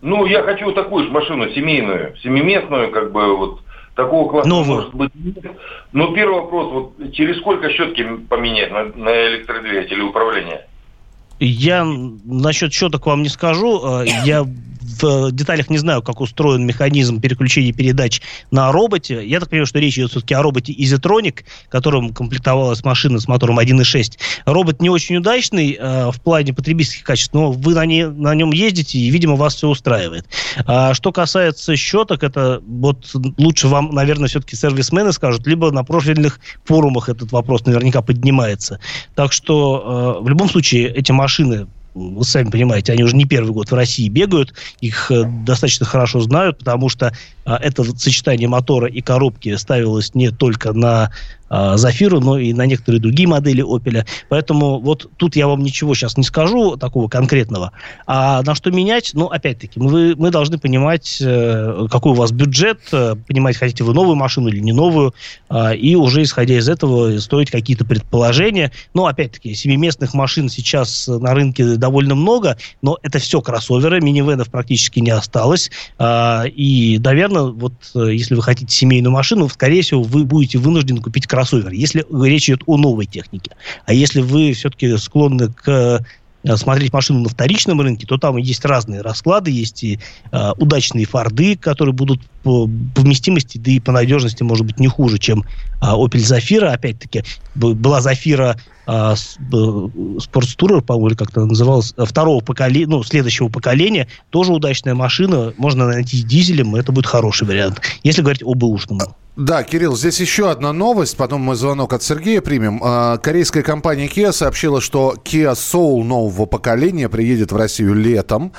Ну, 0.00 0.24
я 0.26 0.42
хочу 0.42 0.70
такую 0.72 1.06
же 1.06 1.10
машину 1.10 1.50
семейную, 1.50 2.16
семиместную, 2.22 2.92
как 2.92 3.10
бы 3.10 3.36
вот 3.36 3.60
Такого 3.96 4.28
класса 4.30 4.48
Новую. 4.48 4.76
может 4.76 4.94
быть 4.94 5.10
нет. 5.14 5.38
Но 5.92 6.12
первый 6.12 6.42
вопрос, 6.42 6.72
вот 6.98 7.12
через 7.14 7.38
сколько 7.38 7.70
щетки 7.70 8.06
поменять 8.28 8.70
на, 8.70 8.84
на 8.84 9.26
электродвигателе 9.28 10.02
управления? 10.02 10.66
Я 11.40 11.84
насчет 11.84 12.72
счеток 12.74 13.06
вам 13.06 13.22
не 13.22 13.30
скажу. 13.30 14.02
Э, 14.02 14.06
Я 14.24 14.44
в 14.86 15.32
деталях 15.32 15.70
не 15.70 15.78
знаю, 15.78 16.02
как 16.02 16.20
устроен 16.20 16.66
механизм 16.66 17.20
переключения 17.20 17.72
передач 17.72 18.22
на 18.50 18.70
роботе. 18.72 19.26
Я 19.26 19.40
так 19.40 19.50
понимаю, 19.50 19.66
что 19.66 19.78
речь 19.78 19.98
идет 19.98 20.10
все-таки 20.10 20.34
о 20.34 20.42
роботе 20.42 20.72
Easytronic, 20.72 21.44
которым 21.68 22.12
комплектовалась 22.12 22.84
машина 22.84 23.18
с 23.18 23.28
мотором 23.28 23.58
1.6. 23.58 24.18
Робот 24.44 24.80
не 24.80 24.90
очень 24.90 25.16
удачный 25.16 25.76
э, 25.78 26.10
в 26.10 26.20
плане 26.20 26.52
потребительских 26.52 27.04
качеств, 27.04 27.34
но 27.34 27.52
вы 27.52 27.74
на, 27.74 27.84
не, 27.86 28.06
на 28.06 28.34
нем 28.34 28.52
ездите, 28.52 28.98
и, 28.98 29.10
видимо, 29.10 29.36
вас 29.36 29.56
все 29.56 29.68
устраивает. 29.68 30.26
А 30.64 30.94
что 30.94 31.12
касается 31.12 31.76
щеток, 31.76 32.22
это 32.22 32.62
вот 32.66 33.12
лучше 33.38 33.68
вам, 33.68 33.90
наверное, 33.92 34.28
все-таки 34.28 34.56
сервисмены 34.56 35.12
скажут, 35.12 35.46
либо 35.46 35.70
на 35.70 35.84
профильных 35.84 36.40
форумах 36.64 37.08
этот 37.08 37.32
вопрос 37.32 37.64
наверняка 37.66 38.02
поднимается. 38.02 38.80
Так 39.14 39.32
что 39.32 40.18
э, 40.20 40.24
в 40.24 40.28
любом 40.28 40.48
случае 40.48 40.88
эти 40.92 41.12
машины 41.12 41.66
вы 41.96 42.24
сами 42.24 42.50
понимаете, 42.50 42.92
они 42.92 43.02
уже 43.02 43.16
не 43.16 43.24
первый 43.24 43.52
год 43.52 43.70
в 43.70 43.74
России 43.74 44.08
бегают, 44.08 44.52
их 44.80 45.10
э, 45.10 45.24
достаточно 45.24 45.86
хорошо 45.86 46.20
знают, 46.20 46.58
потому 46.58 46.90
что 46.90 47.12
э, 47.46 47.52
это 47.54 47.84
сочетание 47.98 48.48
мотора 48.48 48.86
и 48.86 49.00
коробки 49.00 49.54
ставилось 49.56 50.14
не 50.14 50.30
только 50.30 50.72
на 50.72 51.10
э, 51.50 51.76
Зафиру, 51.76 52.20
но 52.20 52.38
и 52.38 52.52
на 52.52 52.66
некоторые 52.66 53.00
другие 53.00 53.28
модели 53.28 53.64
Opel. 53.64 54.06
Поэтому 54.28 54.80
вот 54.80 55.10
тут 55.16 55.36
я 55.36 55.46
вам 55.46 55.62
ничего 55.62 55.94
сейчас 55.94 56.16
не 56.16 56.22
скажу 56.22 56.76
такого 56.76 57.08
конкретного. 57.08 57.72
А 58.06 58.42
на 58.42 58.54
что 58.54 58.70
менять? 58.70 59.10
Ну, 59.14 59.26
опять-таки, 59.26 59.78
мы, 59.80 60.14
мы 60.16 60.30
должны 60.30 60.58
понимать, 60.58 61.18
э, 61.20 61.86
какой 61.90 62.12
у 62.12 62.14
вас 62.14 62.32
бюджет, 62.32 62.80
э, 62.92 63.14
понимать, 63.26 63.56
хотите 63.56 63.84
вы 63.84 63.94
новую 63.94 64.16
машину 64.16 64.48
или 64.48 64.60
не 64.60 64.72
новую, 64.72 65.14
и 65.76 65.96
уже 65.96 66.22
исходя 66.22 66.58
из 66.58 66.68
этого 66.68 67.18
строить 67.18 67.50
какие-то 67.50 67.84
предположения. 67.84 68.72
Но, 68.94 69.06
опять-таки, 69.06 69.54
семиместных 69.54 70.14
машин 70.14 70.48
сейчас 70.48 71.08
на 71.08 71.34
рынке 71.34 71.76
довольно 71.76 72.14
много, 72.14 72.58
но 72.82 72.98
это 73.02 73.18
все 73.18 73.40
кроссоверы, 73.40 74.00
минивенов 74.00 74.50
практически 74.50 75.00
не 75.00 75.10
осталось. 75.10 75.70
И, 76.00 77.00
наверное, 77.02 77.42
вот 77.44 77.74
если 77.94 78.34
вы 78.34 78.42
хотите 78.42 78.74
семейную 78.74 79.12
машину, 79.12 79.48
скорее 79.48 79.82
всего, 79.82 80.02
вы 80.02 80.24
будете 80.24 80.58
вынуждены 80.58 81.00
купить 81.00 81.26
кроссовер, 81.36 81.70
если 81.72 82.06
речь 82.24 82.48
идет 82.48 82.62
о 82.66 82.78
новой 82.78 83.04
технике. 83.04 83.50
А 83.84 83.92
если 83.92 84.22
вы 84.22 84.54
все-таки 84.54 84.96
склонны 84.96 85.52
к 85.52 86.02
э, 86.44 86.56
смотреть 86.56 86.94
машину 86.94 87.20
на 87.20 87.28
вторичном 87.28 87.78
рынке, 87.82 88.06
то 88.06 88.16
там 88.16 88.38
есть 88.38 88.64
разные 88.64 89.02
расклады, 89.02 89.50
есть 89.50 89.84
и 89.84 89.98
э, 90.32 90.52
удачные 90.56 91.04
форды, 91.04 91.56
которые 91.56 91.92
будут 91.92 92.22
по 92.42 92.64
вместимости, 92.64 93.58
да 93.58 93.70
и 93.70 93.80
по 93.80 93.92
надежности, 93.92 94.42
может 94.44 94.64
быть, 94.64 94.80
не 94.80 94.88
хуже, 94.88 95.18
чем 95.18 95.42
э, 95.42 95.44
Opel 95.82 96.20
Zafira. 96.20 96.68
Опять-таки, 96.68 97.22
была 97.54 98.00
Zafira 98.00 98.56
э, 98.86 99.14
Sportstourer, 100.18 100.80
по-моему, 100.80 101.16
как-то 101.16 101.44
называлась, 101.44 101.92
э, 101.98 102.04
второго 102.06 102.42
поколения, 102.42 102.86
ну, 102.86 103.02
следующего 103.02 103.48
поколения, 103.50 104.08
тоже 104.30 104.52
удачная 104.52 104.94
машина, 104.94 105.52
можно 105.58 105.86
найти 105.86 106.16
с 106.16 106.24
дизелем, 106.24 106.76
это 106.76 106.92
будет 106.92 107.04
хороший 107.04 107.46
вариант, 107.46 107.82
если 108.04 108.22
говорить 108.22 108.42
об 108.42 108.56
бэушном. 108.56 109.00
Да, 109.36 109.62
Кирилл, 109.64 109.94
здесь 109.98 110.18
еще 110.18 110.50
одна 110.50 110.72
новость, 110.72 111.14
потом 111.18 111.42
мы 111.42 111.56
звонок 111.56 111.92
от 111.92 112.02
Сергея 112.02 112.40
примем. 112.40 112.80
А, 112.82 113.18
Корейская 113.18 113.62
компания 113.62 114.06
Kia 114.06 114.32
сообщила, 114.32 114.80
что 114.80 115.14
Kia 115.24 115.52
Soul 115.52 116.04
нового 116.04 116.46
поколения 116.46 117.10
приедет 117.10 117.52
в 117.52 117.56
Россию 117.56 117.92
летом. 117.92 118.52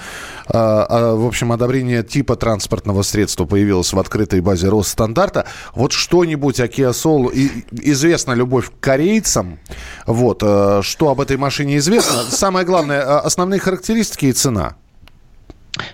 А, 0.45 0.85
а, 0.87 1.15
В 1.15 1.25
общем, 1.25 1.51
одобрение 1.51 2.03
типа 2.03 2.35
транспортного 2.35 3.01
средства 3.01 3.45
появилось 3.45 3.91
в 3.91 3.97
открытой 3.97 4.41
базе 4.41 4.69
Росстандарта. 4.69 5.47
Вот 5.73 5.93
что-нибудь 5.93 6.59
о 6.59 6.67
Kia 6.67 6.91
Soul. 6.91 7.33
Известна 7.71 8.33
любовь 8.33 8.69
к 8.69 8.79
корейцам. 8.79 9.57
Вот. 10.05 10.43
Что 10.83 11.09
об 11.09 11.19
этой 11.19 11.37
машине 11.37 11.77
известно? 11.77 12.21
Самое 12.29 12.67
главное, 12.67 13.17
основные 13.17 13.59
характеристики 13.59 14.27
и 14.27 14.31
цена. 14.31 14.75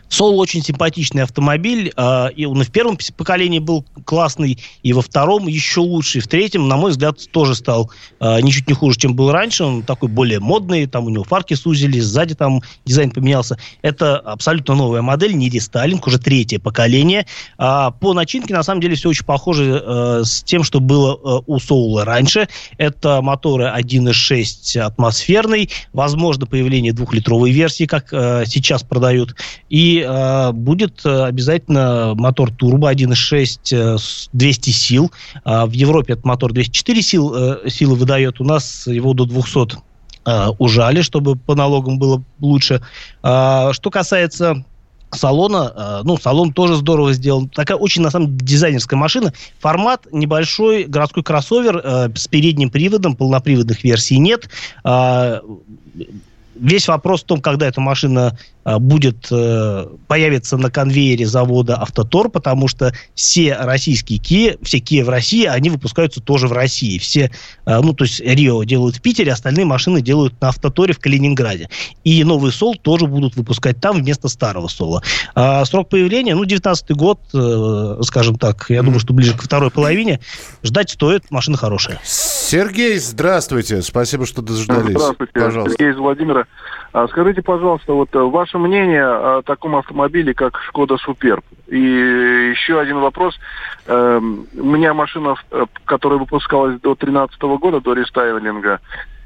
Soul 0.10 0.36
очень 0.36 0.64
симпатичный 0.64 1.24
автомобиль, 1.24 1.92
э, 1.96 2.28
и 2.36 2.46
он 2.46 2.62
и 2.62 2.66
в 2.66 2.72
первом 2.72 2.98
поколении 3.18 3.60
был 3.60 3.86
классный, 4.06 4.58
и 4.84 4.94
во 4.94 5.02
втором 5.02 5.48
еще 5.48 5.82
лучше, 5.82 6.20
и 6.20 6.22
в 6.22 6.28
третьем, 6.28 6.68
на 6.68 6.78
мой 6.78 6.92
взгляд, 6.92 7.20
тоже 7.32 7.56
стал 7.56 7.92
э, 8.20 8.42
ничуть 8.42 8.68
не 8.68 8.74
хуже, 8.74 8.98
чем 8.98 9.16
был 9.16 9.32
раньше. 9.32 9.64
Он 9.64 9.84
такой 9.84 10.10
более 10.10 10.40
модный, 10.40 10.86
там 10.86 11.06
у 11.06 11.10
него 11.10 11.24
фарки 11.24 11.54
сузились, 11.54 12.04
сзади 12.04 12.36
там 12.36 12.62
дизайн 12.86 13.12
поменялся. 13.12 13.58
Это 13.82 14.18
абсолютно 14.18 14.76
новая 14.76 15.02
модель, 15.02 15.36
не 15.36 15.50
рестайлинг, 15.50 16.06
уже 16.08 16.20
третье 16.20 16.60
поколение. 16.60 17.26
А 17.58 17.92
по 17.92 18.14
начинке, 18.14 18.54
на 18.54 18.64
самом 18.64 18.82
деле, 18.82 18.96
все 18.96 19.10
очень 19.10 19.26
похоже 19.26 19.82
э, 19.84 20.22
с 20.24 20.44
тем, 20.44 20.64
что 20.64 20.80
было 20.80 21.14
э, 21.14 21.44
у 21.46 21.58
Soul 21.58 22.04
раньше. 22.04 22.48
Это 22.78 23.22
моторы 23.22 23.66
1.6 23.66 24.80
атмосферный, 24.80 25.70
возможно, 25.92 26.46
появление 26.46 26.94
двухлитровой 26.94 27.52
версии, 27.52 27.86
как 27.86 28.12
э, 28.12 28.44
сейчас 28.46 28.84
продают, 28.84 29.36
и 29.74 30.06
э, 30.08 30.52
будет 30.52 31.04
э, 31.04 31.24
обязательно 31.24 32.14
мотор 32.16 32.52
турбо 32.52 32.94
1.6 32.94 33.60
э, 33.72 33.98
с 33.98 34.30
200 34.32 34.70
сил. 34.70 35.12
А 35.44 35.66
в 35.66 35.72
Европе 35.72 36.14
этот 36.14 36.26
мотор 36.26 36.54
204 36.54 37.02
сил, 37.02 37.34
э, 37.36 37.70
силы 37.72 37.96
выдает, 37.96 38.40
у 38.40 38.44
нас 38.44 38.86
его 38.86 39.16
до 39.16 39.26
200 39.26 39.78
э, 40.26 40.48
ужали, 40.60 41.02
чтобы 41.02 41.36
по 41.36 41.56
налогам 41.56 41.98
было 41.98 42.22
лучше. 42.40 42.84
А, 43.24 43.74
что 43.74 43.90
касается 43.90 44.64
салона, 45.10 45.74
э, 45.76 46.02
ну, 46.04 46.18
салон 46.18 46.54
тоже 46.54 46.76
здорово 46.76 47.14
сделан. 47.14 47.50
Такая 47.50 47.78
очень, 47.78 48.04
на 48.04 48.12
самом 48.12 48.28
деле, 48.28 48.48
дизайнерская 48.48 49.00
машина. 49.00 49.34
Формат 49.58 50.06
небольшой 50.12 50.84
городской 50.84 51.24
кроссовер 51.24 51.82
э, 51.84 52.10
с 52.14 52.28
передним 52.28 52.70
приводом, 52.70 53.16
полноприводных 53.16 53.84
версий 53.84 54.20
нет. 54.20 54.50
А, 54.84 55.42
Весь 56.56 56.88
вопрос 56.88 57.24
в 57.24 57.26
том, 57.26 57.42
когда 57.42 57.68
эта 57.68 57.82
машина 57.82 58.38
а, 58.66 58.80
будет 58.80 59.28
э, 59.30 59.88
появится 60.08 60.56
на 60.58 60.72
конвейере 60.72 61.26
завода 61.26 61.82
Автотор, 61.82 62.30
потому 62.30 62.68
что 62.68 62.94
все 63.14 63.56
российские 63.56 64.20
Kia, 64.20 64.58
все 64.64 64.78
Kia 64.78 65.04
в 65.04 65.10
России, 65.10 65.46
они 65.46 65.70
выпускаются 65.70 66.22
тоже 66.22 66.48
в 66.48 66.54
России. 66.54 66.98
Все, 66.98 67.30
э, 67.66 67.80
ну, 67.82 67.94
то 67.94 68.06
есть 68.06 68.22
Рио 68.22 68.64
делают 68.64 68.98
в 68.98 69.02
Питере, 69.02 69.34
остальные 69.34 69.66
машины 69.66 70.02
делают 70.02 70.40
на 70.40 70.50
Автоторе 70.50 70.94
в 70.94 71.00
Калининграде. 71.00 71.70
И 72.06 72.24
новый 72.24 72.54
Сол 72.54 72.76
тоже 72.76 73.08
будут 73.08 73.36
выпускать 73.36 73.82
там 73.82 73.98
вместо 73.98 74.30
старого 74.30 74.70
Сола. 74.70 75.04
А 75.36 75.66
срок 75.66 75.90
появления, 75.90 76.36
ну, 76.36 76.46
19 76.46 76.92
год, 76.92 77.20
э, 77.34 77.98
скажем 78.04 78.38
так, 78.38 78.68
я 78.70 78.82
думаю, 78.82 79.00
что 79.00 79.14
ближе 79.14 79.34
к 79.34 79.42
второй 79.42 79.72
половине. 79.72 80.22
Ждать 80.64 80.90
стоит, 80.90 81.30
машина 81.32 81.58
хорошая. 81.58 82.00
Сергей, 82.54 83.00
здравствуйте. 83.00 83.82
Спасибо, 83.82 84.28
что 84.28 84.44
дождались. 84.44 84.92
Здравствуйте, 84.92 85.34
Пожалуйста. 85.34 85.72
Сергей 85.72 85.92
из 85.92 85.98
Владимира. 85.98 86.46
А, 86.92 87.08
Скажите, 87.08 87.42
пожалуйста, 87.42 87.94
вот 87.94 88.14
э, 88.14 88.20
ваше 88.20 88.60
мнение 88.60 89.04
о 89.04 89.42
таком 89.42 89.76
автомобиле, 89.76 90.36
как 90.36 90.60
Шкода 90.68 90.98
Суперб? 90.98 91.44
И 91.68 91.80
еще 91.80 92.80
один 92.80 93.00
вопрос. 93.00 93.40
Эм, 93.88 94.46
У 94.56 94.66
меня 94.66 94.94
машина, 94.94 95.34
э, 95.50 95.66
которая 95.86 96.20
выпускалась 96.20 96.80
до 96.80 96.94
2013 96.94 97.42
года, 97.42 97.82
до 97.82 97.94
рестайлинга. 97.94 98.82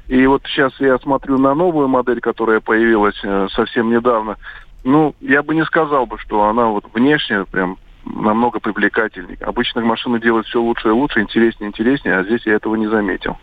И 0.06 0.26
вот 0.26 0.44
сейчас 0.46 0.72
я 0.80 0.98
смотрю 0.98 1.36
на 1.36 1.54
новую 1.54 1.86
модель, 1.86 2.20
которая 2.20 2.60
появилась 2.60 3.20
э, 3.22 3.48
совсем 3.52 3.90
недавно. 3.90 4.38
Ну, 4.84 5.14
я 5.20 5.42
бы 5.42 5.54
не 5.54 5.66
сказал 5.66 6.06
бы, 6.06 6.18
что 6.18 6.44
она 6.44 6.68
вот 6.68 6.86
внешне 6.94 7.44
прям 7.44 7.76
намного 8.14 8.60
привлекательнее. 8.60 9.38
Обычно 9.40 9.80
машины 9.82 10.20
делают 10.20 10.46
все 10.46 10.60
лучше 10.60 10.88
и 10.88 10.92
лучше, 10.92 11.20
интереснее 11.20 11.68
и 11.68 11.70
интереснее, 11.70 12.18
а 12.18 12.24
здесь 12.24 12.42
я 12.46 12.54
этого 12.54 12.74
не 12.74 12.88
заметил. 12.88 13.36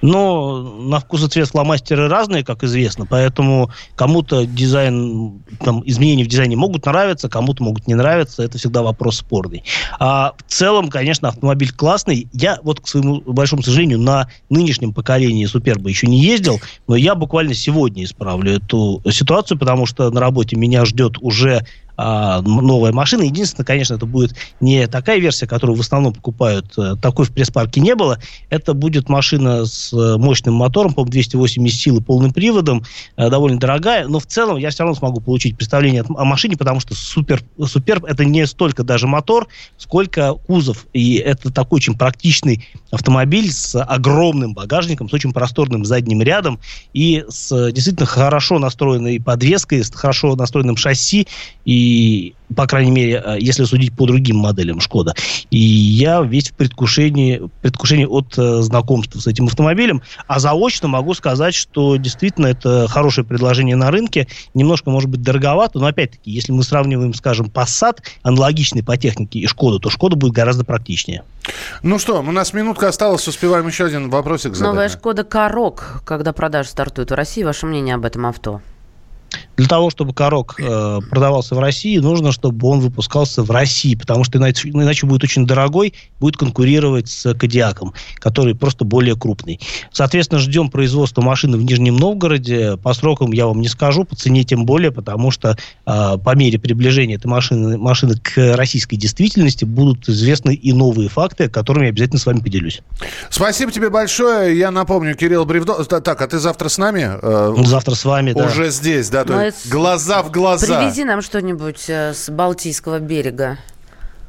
Но 0.00 0.62
на 0.62 1.00
вкус 1.00 1.24
и 1.24 1.28
цвет 1.28 1.48
фломастеры 1.48 2.08
разные, 2.08 2.44
как 2.44 2.62
известно, 2.62 3.04
поэтому 3.04 3.70
кому-то 3.96 4.46
дизайн, 4.46 5.42
там, 5.60 5.82
изменения 5.84 6.24
в 6.24 6.28
дизайне 6.28 6.56
могут 6.56 6.86
нравиться, 6.86 7.28
кому-то 7.28 7.62
могут 7.62 7.86
не 7.86 7.94
нравиться, 7.94 8.42
это 8.42 8.58
всегда 8.58 8.82
вопрос 8.82 9.18
спорный. 9.18 9.64
А 9.98 10.34
в 10.38 10.50
целом, 10.50 10.88
конечно, 10.88 11.28
автомобиль 11.28 11.72
классный. 11.72 12.28
Я 12.32 12.58
вот, 12.62 12.80
к 12.80 12.88
своему 12.88 13.20
большому 13.20 13.62
сожалению, 13.62 13.98
на 13.98 14.28
нынешнем 14.48 14.94
поколении 14.94 15.44
Суперба 15.46 15.88
еще 15.88 16.06
не 16.06 16.20
ездил, 16.20 16.60
но 16.86 16.96
я 16.96 17.14
буквально 17.14 17.54
сегодня 17.54 18.04
исправлю 18.04 18.52
эту 18.52 19.02
ситуацию, 19.10 19.58
потому 19.58 19.86
что 19.86 20.10
на 20.10 20.20
работе 20.20 20.56
меня 20.56 20.84
ждет 20.84 21.16
уже 21.20 21.62
а, 22.00 22.40
новая 22.42 22.92
машина. 22.92 23.22
Единственное, 23.22 23.66
конечно, 23.66 23.94
это 23.94 24.06
будет 24.06 24.36
не 24.60 24.86
такая 24.86 25.18
версия, 25.18 25.48
которую 25.48 25.76
в 25.76 25.80
основном 25.80 26.14
покупают. 26.14 26.66
э, 26.78 26.94
Такой 27.02 27.26
в 27.26 27.32
пресс-парке 27.32 27.80
не 27.80 27.96
было. 27.96 28.20
Это 28.50 28.72
будет 28.72 29.08
машина 29.08 29.66
с 29.66 29.92
э, 29.92 30.16
мощным 30.16 30.54
мотором, 30.54 30.94
по-моему, 30.94 31.10
280 31.10 31.80
сил 31.80 31.98
и 31.98 32.00
полным 32.00 32.32
приводом. 32.32 32.84
э, 33.16 33.28
Довольно 33.28 33.58
дорогая, 33.58 34.06
но 34.06 34.20
в 34.20 34.26
целом 34.26 34.58
я 34.58 34.70
все 34.70 34.84
равно 34.84 34.94
смогу 34.94 35.20
получить 35.20 35.56
представление 35.56 36.04
о 36.08 36.24
машине, 36.24 36.56
потому 36.56 36.78
что 36.78 36.94
супер, 36.94 37.42
супер 37.66 38.00
это 38.06 38.24
не 38.24 38.46
столько 38.46 38.84
даже 38.84 39.08
мотор, 39.08 39.48
сколько 39.76 40.34
кузов. 40.34 40.86
И 40.92 41.16
это 41.16 41.52
такой 41.52 41.78
очень 41.78 41.98
практичный 41.98 42.64
автомобиль 42.92 43.50
с 43.50 43.76
огромным 43.82 44.54
багажником, 44.54 45.08
с 45.08 45.12
очень 45.12 45.32
просторным 45.32 45.84
задним 45.84 46.22
рядом 46.22 46.60
и 46.92 47.24
с 47.28 47.72
действительно 47.72 48.06
хорошо 48.06 48.60
настроенной 48.60 49.20
подвеской, 49.20 49.82
с 49.82 49.90
хорошо 49.90 50.36
настроенным 50.36 50.76
шасси. 50.76 51.26
И 51.64 51.87
И 51.88 52.34
по 52.54 52.66
крайней 52.66 52.90
мере, 52.90 53.22
э, 53.24 53.36
если 53.38 53.64
судить 53.64 53.94
по 53.94 54.06
другим 54.06 54.36
моделям 54.36 54.80
Шкода. 54.80 55.14
И 55.50 55.58
я 55.58 56.22
весь 56.22 56.50
в 56.50 56.54
предвкушении, 56.54 57.42
предвкушении 57.62 58.06
от 58.06 58.38
э, 58.38 58.62
знакомства 58.62 59.20
с 59.20 59.26
этим 59.26 59.46
автомобилем. 59.46 60.02
А 60.26 60.38
заочно 60.38 60.88
могу 60.88 61.14
сказать, 61.14 61.54
что 61.54 61.96
действительно 61.96 62.46
это 62.46 62.86
хорошее 62.88 63.26
предложение 63.26 63.76
на 63.76 63.90
рынке. 63.90 64.28
Немножко, 64.54 64.90
может 64.90 65.10
быть, 65.10 65.22
дороговато, 65.22 65.78
но 65.78 65.86
опять-таки, 65.86 66.30
если 66.30 66.52
мы 66.52 66.62
сравниваем, 66.62 67.14
скажем, 67.14 67.46
Passat, 67.46 67.98
аналогичный 68.22 68.82
по 68.82 68.96
технике, 68.96 69.40
и 69.40 69.46
Шкоду, 69.46 69.78
то 69.78 69.90
Шкода 69.90 70.16
будет 70.16 70.32
гораздо 70.32 70.64
практичнее. 70.64 71.24
Ну 71.82 71.98
что, 71.98 72.20
у 72.20 72.32
нас 72.32 72.52
минутка 72.52 72.88
осталась, 72.88 73.26
успеваем 73.28 73.66
еще 73.66 73.84
один 73.84 74.10
вопросик 74.10 74.54
задать. 74.54 74.72
Новая 74.72 74.88
Шкода 74.88 75.24
Корок, 75.24 76.02
когда 76.04 76.32
продажи 76.32 76.70
стартуют 76.70 77.10
в 77.10 77.14
России, 77.14 77.42
ваше 77.42 77.66
мнение 77.66 77.94
об 77.94 78.04
этом 78.04 78.26
авто? 78.26 78.60
Для 79.58 79.66
того, 79.66 79.90
чтобы 79.90 80.14
Корок 80.14 80.54
э, 80.58 81.00
продавался 81.10 81.56
в 81.56 81.58
России, 81.58 81.98
нужно, 81.98 82.30
чтобы 82.30 82.68
он 82.68 82.78
выпускался 82.78 83.42
в 83.42 83.50
России, 83.50 83.96
потому 83.96 84.22
что 84.22 84.38
иначе, 84.38 84.68
иначе 84.68 85.04
будет 85.04 85.24
очень 85.24 85.46
дорогой, 85.46 85.94
будет 86.20 86.36
конкурировать 86.36 87.08
с 87.08 87.34
Кадиаком, 87.34 87.92
который 88.20 88.54
просто 88.54 88.84
более 88.84 89.16
крупный. 89.16 89.58
Соответственно, 89.92 90.38
ждем 90.40 90.70
производства 90.70 91.22
машины 91.22 91.56
в 91.56 91.62
Нижнем 91.64 91.96
Новгороде. 91.96 92.76
По 92.76 92.94
срокам 92.94 93.32
я 93.32 93.48
вам 93.48 93.60
не 93.60 93.66
скажу, 93.66 94.04
по 94.04 94.14
цене 94.14 94.44
тем 94.44 94.64
более, 94.64 94.92
потому 94.92 95.32
что 95.32 95.58
э, 95.86 96.18
по 96.24 96.36
мере 96.36 96.60
приближения 96.60 97.16
этой 97.16 97.26
машины, 97.26 97.76
машины 97.76 98.14
к 98.14 98.54
российской 98.56 98.94
действительности 98.94 99.64
будут 99.64 100.08
известны 100.08 100.54
и 100.54 100.72
новые 100.72 101.08
факты, 101.08 101.48
которыми 101.48 101.86
я 101.86 101.88
обязательно 101.90 102.20
с 102.20 102.26
вами 102.26 102.38
поделюсь. 102.38 102.80
Спасибо 103.28 103.72
тебе 103.72 103.90
большое. 103.90 104.56
Я 104.56 104.70
напомню, 104.70 105.16
Кирилл 105.16 105.44
Бревдо... 105.44 105.82
Так, 105.84 106.22
а 106.22 106.28
ты 106.28 106.38
завтра 106.38 106.68
с 106.68 106.78
нами? 106.78 107.10
Э, 107.20 107.54
завтра 107.64 107.96
с 107.96 108.04
вами, 108.04 108.34
да. 108.34 108.46
Уже 108.46 108.70
здесь, 108.70 109.10
да? 109.10 109.24
То 109.24 109.32
Ну, 109.32 109.47
есть 109.47 109.47
глаза 109.70 110.22
в 110.22 110.30
глаза. 110.30 110.80
Привези 110.80 111.04
нам 111.04 111.22
что-нибудь 111.22 111.84
э, 111.88 112.14
с 112.14 112.30
Балтийского 112.30 112.98
берега. 112.98 113.58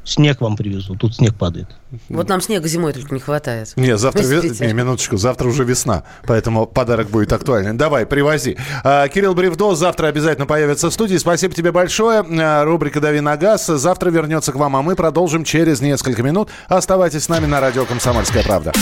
Снег 0.04 0.40
вам 0.40 0.56
привезу, 0.56 0.96
тут 0.96 1.14
снег 1.14 1.34
падает. 1.34 1.68
Вот 2.08 2.28
нам 2.28 2.40
снега 2.40 2.66
зимой 2.68 2.92
только 2.92 3.14
не 3.14 3.20
хватает. 3.20 3.72
Не, 3.76 3.96
завтра, 3.98 4.22
ве... 4.22 4.40
не, 4.66 4.72
минуточку, 4.72 5.16
завтра 5.18 5.46
уже 5.46 5.64
весна, 5.64 6.04
поэтому 6.26 6.66
подарок 6.66 7.10
будет 7.10 7.32
актуальный. 7.32 7.74
Давай, 7.74 8.06
привози. 8.06 8.56
А, 8.82 9.06
Кирилл 9.08 9.34
Бревдо 9.34 9.74
завтра 9.74 10.06
обязательно 10.06 10.46
появится 10.46 10.88
в 10.88 10.92
студии. 10.92 11.16
Спасибо 11.16 11.54
тебе 11.54 11.70
большое. 11.70 12.24
А, 12.28 12.64
рубрика 12.64 13.00
«Дави 13.00 13.20
на 13.20 13.36
газ» 13.36 13.66
завтра 13.66 14.10
вернется 14.10 14.52
к 14.52 14.56
вам, 14.56 14.74
а 14.74 14.82
мы 14.82 14.96
продолжим 14.96 15.44
через 15.44 15.80
несколько 15.80 16.22
минут. 16.22 16.48
Оставайтесь 16.68 17.24
с 17.24 17.28
нами 17.28 17.46
на 17.46 17.60
радио 17.60 17.84
«Комсомольская 17.84 18.42
правда». 18.42 18.72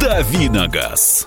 «Дави 0.00 0.48
на 0.48 0.68
газ». 0.68 1.26